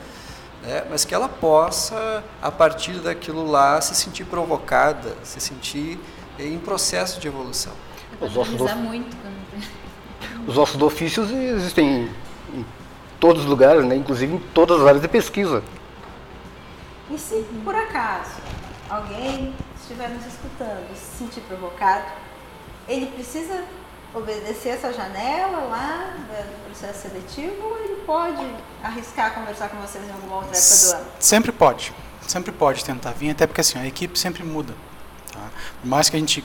[0.63, 0.87] né?
[0.89, 5.99] mas que ela possa, a partir daquilo lá, se sentir provocada, se sentir
[6.39, 7.73] em processo de evolução.
[8.29, 9.15] Os ossos, do, muito.
[9.17, 12.09] quando- os ossos do ofícios existem
[12.53, 12.65] em
[13.19, 13.95] todos os lugares, né?
[13.95, 15.63] inclusive em todas as áreas de pesquisa.
[17.09, 18.31] E se por acaso
[18.89, 22.05] alguém estiver nos escutando e se sentir provocado,
[22.87, 23.63] ele precisa
[24.13, 28.45] obedecer essa janela lá do processo seletivo ou ele pode
[28.83, 31.11] arriscar conversar com vocês em alguma outra época do ano?
[31.19, 31.93] Sempre pode.
[32.27, 34.73] Sempre pode tentar vir, até porque assim, a equipe sempre muda.
[35.31, 35.49] Tá?
[35.81, 36.43] Por mais que a gente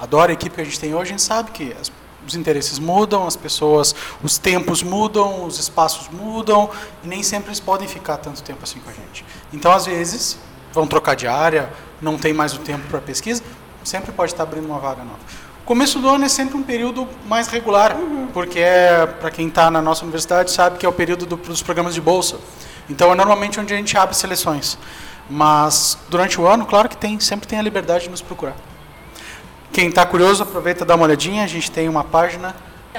[0.00, 1.90] adore a equipe que a gente tem hoje, a gente sabe que as,
[2.26, 6.70] os interesses mudam, as pessoas, os tempos mudam, os espaços mudam,
[7.02, 9.24] e nem sempre eles podem ficar tanto tempo assim com a gente.
[9.52, 10.38] Então, às vezes,
[10.72, 11.70] vão trocar de área,
[12.00, 13.42] não tem mais o tempo para pesquisa,
[13.84, 15.20] sempre pode estar abrindo uma vaga nova.
[15.62, 17.96] O começo do ano é sempre um período mais regular,
[18.32, 21.62] porque é, para quem está na nossa universidade sabe que é o período do, dos
[21.62, 22.36] programas de bolsa.
[22.90, 24.76] Então é normalmente onde a gente abre seleções.
[25.30, 28.56] Mas durante o ano, claro que tem, sempre tem a liberdade de nos procurar.
[29.72, 31.44] Quem está curioso, aproveita e dá uma olhadinha.
[31.44, 32.54] A gente tem uma página.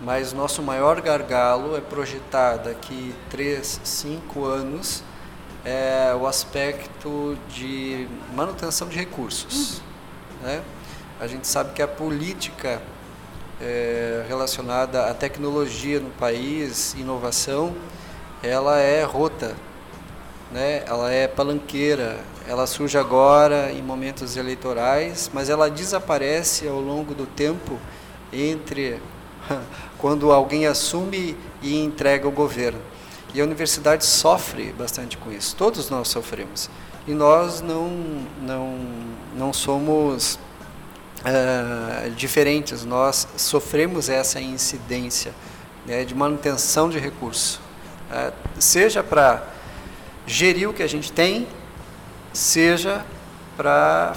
[0.00, 5.02] Mas nosso maior gargalo é projetar daqui 3, 5 anos
[5.64, 9.82] é o aspecto de manutenção de recursos.
[10.40, 10.62] Né?
[11.20, 12.80] A gente sabe que a política
[13.60, 17.74] é, relacionada à tecnologia no país, inovação,
[18.40, 19.56] ela é rota,
[20.52, 20.84] né?
[20.86, 27.26] ela é palanqueira, ela surge agora em momentos eleitorais, mas ela desaparece ao longo do
[27.26, 27.78] tempo
[28.32, 29.00] entre
[29.98, 32.80] quando alguém assume e entrega o governo.
[33.34, 36.70] E a universidade sofre bastante com isso, todos nós sofremos.
[37.06, 37.88] E nós não,
[38.40, 38.78] não,
[39.36, 40.38] não somos
[41.24, 45.34] ah, diferentes, nós sofremos essa incidência
[45.86, 47.58] né, de manutenção de recursos,
[48.10, 49.42] ah, seja para
[50.26, 51.46] gerir o que a gente tem,
[52.32, 53.04] seja
[53.56, 54.14] para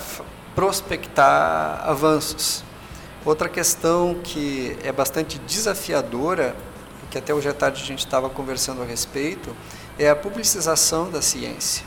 [0.53, 2.63] prospectar avanços.
[3.23, 6.55] Outra questão que é bastante desafiadora,
[7.11, 9.55] que até hoje à tarde a gente estava conversando a respeito,
[9.99, 11.85] é a publicização da ciência.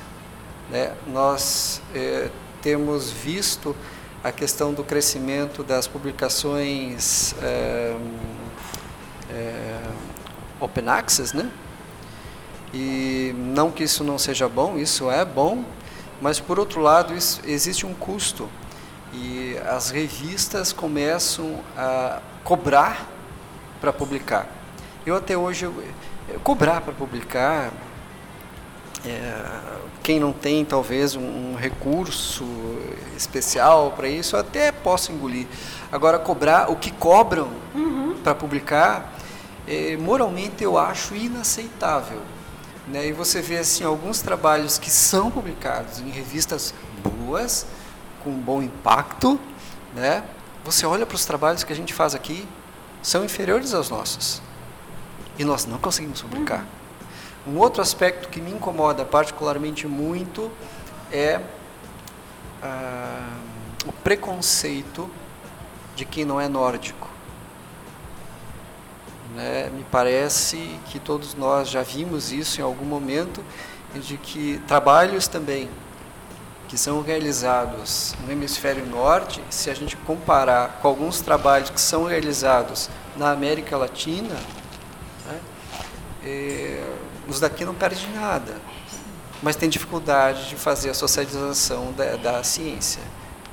[0.70, 0.94] né?
[1.08, 2.30] Nós eh,
[2.62, 3.74] temos visto
[4.22, 7.96] a questão do crescimento das publicações eh,
[9.30, 9.90] eh,
[10.60, 11.50] open access, né?
[12.72, 15.64] E não que isso não seja bom, isso é bom,
[16.22, 18.48] mas por outro lado isso, existe um custo
[19.14, 23.06] e as revistas começam a cobrar
[23.80, 24.46] para publicar.
[25.06, 25.84] Eu até hoje eu,
[26.28, 27.70] eu cobrar para publicar,
[29.06, 29.44] é,
[30.02, 32.44] quem não tem talvez um, um recurso
[33.16, 35.46] especial para isso, eu até posso engolir.
[35.92, 37.50] Agora cobrar o que cobram
[38.22, 39.14] para publicar,
[39.66, 42.20] é, moralmente eu acho inaceitável.
[42.88, 43.08] Né?
[43.08, 47.66] E você vê assim alguns trabalhos que são publicados em revistas boas,
[48.24, 49.38] com bom impacto,
[49.94, 50.24] né?
[50.64, 52.48] Você olha para os trabalhos que a gente faz aqui,
[53.02, 54.40] são inferiores aos nossos.
[55.38, 56.64] E nós não conseguimos publicar.
[57.46, 60.50] Um outro aspecto que me incomoda particularmente muito
[61.12, 61.38] é
[62.62, 63.36] ah,
[63.86, 65.10] o preconceito
[65.94, 67.10] de quem não é nórdico.
[69.34, 69.68] Né?
[69.74, 73.44] Me parece que todos nós já vimos isso em algum momento,
[73.94, 75.68] de que trabalhos também
[76.74, 82.02] que são realizados no hemisfério norte, se a gente comparar com alguns trabalhos que são
[82.02, 84.34] realizados na América Latina,
[85.24, 85.40] né,
[86.24, 86.84] eh,
[87.28, 88.56] os daqui não perdem nada,
[89.40, 93.02] mas tem dificuldade de fazer a socialização da, da ciência,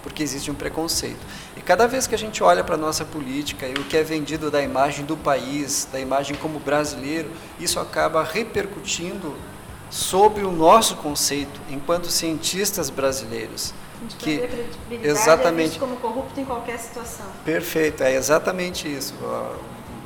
[0.02, 1.24] porque existe um preconceito.
[1.56, 4.04] E cada vez que a gente olha para a nossa política e o que é
[4.04, 9.36] vendido da imagem do país, da imagem como brasileiro, isso acaba repercutindo
[9.92, 13.74] sobre o nosso conceito enquanto cientistas brasileiros.
[14.02, 15.76] A Que- a credibilidade exatamente.
[15.76, 17.26] é como corrupto em qualquer situação.
[17.46, 19.14] Perfeito, é exatamente isso.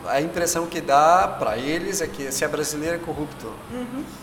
[0.07, 3.51] A impressão que dá para eles é que se é brasileiro é corrupto.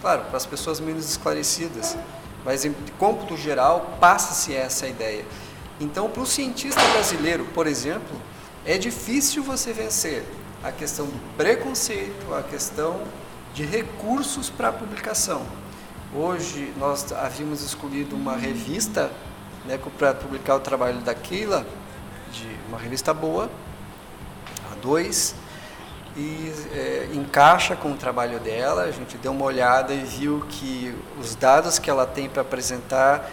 [0.02, 1.96] Claro, para as pessoas menos esclarecidas,
[2.44, 5.24] mas em cômputo geral passa-se essa ideia.
[5.80, 8.16] Então, para o cientista brasileiro, por exemplo,
[8.66, 10.22] é difícil você vencer
[10.62, 13.00] a questão do preconceito, a questão
[13.54, 15.42] de recursos para publicação.
[16.14, 19.10] Hoje nós havíamos escolhido uma revista
[19.66, 21.66] né, para publicar o trabalho da Keila,
[22.32, 23.50] de uma revista boa,
[24.70, 25.34] a 2,
[26.16, 28.82] e é, encaixa com o trabalho dela.
[28.82, 33.30] A gente deu uma olhada e viu que os dados que ela tem para apresentar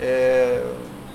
[0.00, 0.64] é,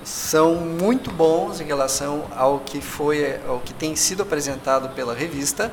[0.04, 5.72] são muito bons em relação ao que foi, ao que tem sido apresentado pela revista,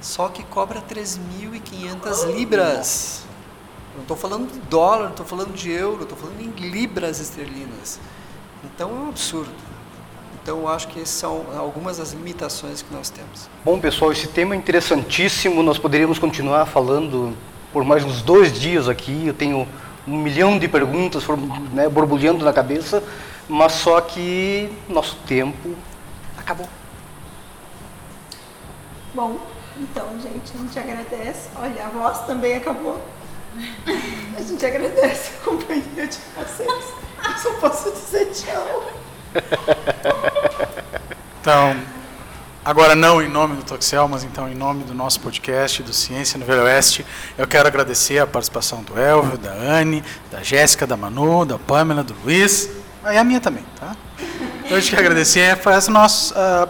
[0.00, 3.24] só que cobra 3.500 libras.
[3.94, 7.98] Não estou falando de dólar, não estou falando de euro, estou falando em libras esterlinas.
[8.64, 9.50] Então é um absurdo.
[10.42, 13.48] Então eu acho que essas são algumas das limitações que nós temos.
[13.64, 15.62] Bom, pessoal, esse tema é interessantíssimo.
[15.62, 17.36] Nós poderíamos continuar falando
[17.72, 19.26] por mais uns dois dias aqui.
[19.26, 19.66] Eu tenho
[20.06, 21.24] um milhão de perguntas
[21.72, 23.02] né, borbulhando na cabeça,
[23.48, 25.74] mas só que nosso tempo
[26.38, 26.68] acabou.
[29.14, 29.38] Bom,
[29.78, 31.48] então, gente, a gente agradece.
[31.56, 33.00] Olha, a voz também acabou.
[34.36, 36.84] A gente agradece a companhia de vocês.
[37.24, 38.92] Eu só posso dizer tchau.
[41.40, 41.76] Então,
[42.64, 46.38] agora não em nome do Toxel, mas então em nome do nosso podcast, do Ciência
[46.38, 47.06] no Velho Oeste,
[47.38, 52.02] eu quero agradecer a participação do Elvio, da Anne, da Jéssica, da Manu, da Pamela,
[52.02, 52.68] do Luiz,
[53.04, 53.94] e a minha também, tá?
[54.68, 56.68] Eu te quero agradecer, faz nós, ah,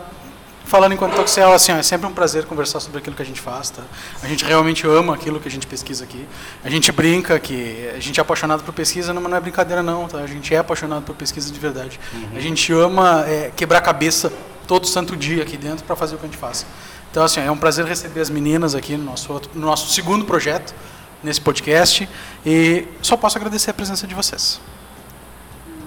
[0.67, 3.41] falando enquanto Toxel, assim, ó, é sempre um prazer conversar sobre aquilo que a gente
[3.41, 3.83] faz, tá?
[4.23, 6.27] A gente realmente ama aquilo que a gente pesquisa aqui.
[6.64, 9.83] A gente brinca que a gente é apaixonado por pesquisa, não, mas não é brincadeira
[9.83, 10.19] não, tá?
[10.19, 11.99] A gente é apaixonado por pesquisa de verdade.
[12.35, 14.33] A gente ama é, quebrar cabeça
[14.67, 16.67] todo santo dia aqui dentro para fazer o que a gente faz.
[17.11, 20.25] Então, assim, é um prazer receber as meninas aqui no nosso, outro, no nosso segundo
[20.25, 20.75] projeto,
[21.23, 22.09] nesse podcast,
[22.45, 24.61] e só posso agradecer a presença de vocês.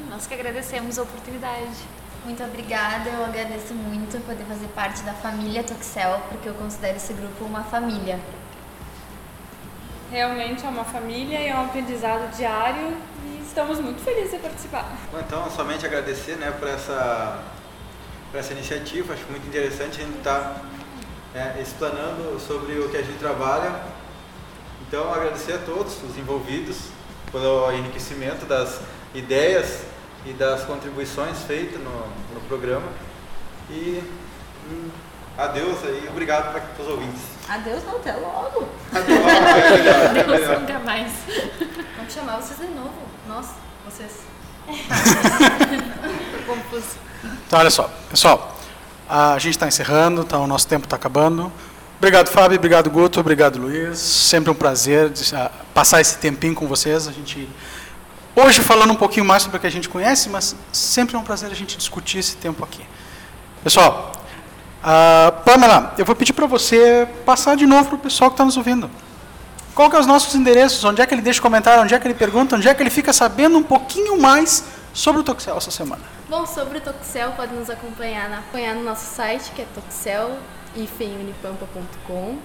[0.09, 1.98] Nós que agradecemos a oportunidade.
[2.26, 7.13] Muito obrigada, eu agradeço muito poder fazer parte da família Toxel, porque eu considero esse
[7.13, 8.20] grupo uma família.
[10.11, 14.86] Realmente é uma família e é um aprendizado diário e estamos muito felizes de participar.
[15.11, 17.39] Bom, então, somente agradecer né, por, essa,
[18.32, 19.13] por essa iniciativa.
[19.13, 20.61] Acho muito interessante a gente estar
[21.34, 23.72] é, explanando sobre o que a gente trabalha.
[24.88, 26.89] Então, agradecer a todos os envolvidos
[27.32, 28.82] pelo enriquecimento das
[29.13, 29.84] ideias
[30.26, 32.88] e das contribuições feitas no, no programa.
[33.70, 34.03] E
[34.70, 34.89] hum,
[35.38, 37.22] adeus aí, obrigado para os ouvintes.
[37.47, 38.67] Adeus, não, até logo.
[38.93, 40.59] Até logo, é melhor, é melhor.
[40.59, 41.11] nunca mais.
[41.97, 42.93] Vamos chamar vocês de novo.
[43.28, 43.55] Nossa,
[43.86, 44.20] vocês.
[46.45, 46.97] Confuso.
[47.47, 48.55] Então, olha só, pessoal,
[49.09, 51.51] a gente está encerrando, tá, o nosso tempo está acabando.
[51.97, 53.97] Obrigado, Fábio, obrigado, Guto, obrigado, Luiz.
[53.97, 57.07] Sempre um prazer de, ah, passar esse tempinho com vocês.
[57.07, 57.49] A gente
[58.36, 61.23] hoje falando um pouquinho mais sobre o que a gente conhece, mas sempre é um
[61.23, 62.86] prazer a gente discutir esse tempo aqui.
[63.63, 64.13] Pessoal,
[64.84, 68.45] ah, Pamela, eu vou pedir para você passar de novo para o pessoal que está
[68.45, 68.89] nos ouvindo.
[69.75, 70.84] Qual que é os nossos endereços?
[70.84, 71.82] Onde é que ele deixa comentário?
[71.84, 72.55] Onde é que ele pergunta?
[72.55, 76.01] Onde é que ele fica sabendo um pouquinho mais sobre o Toxel essa semana?
[76.30, 82.38] Bom, sobre o Toxel, pode nos acompanhar, na, acompanhar no nosso site, que é toxel-unipampa.com.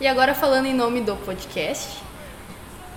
[0.00, 2.02] E agora falando em nome do podcast,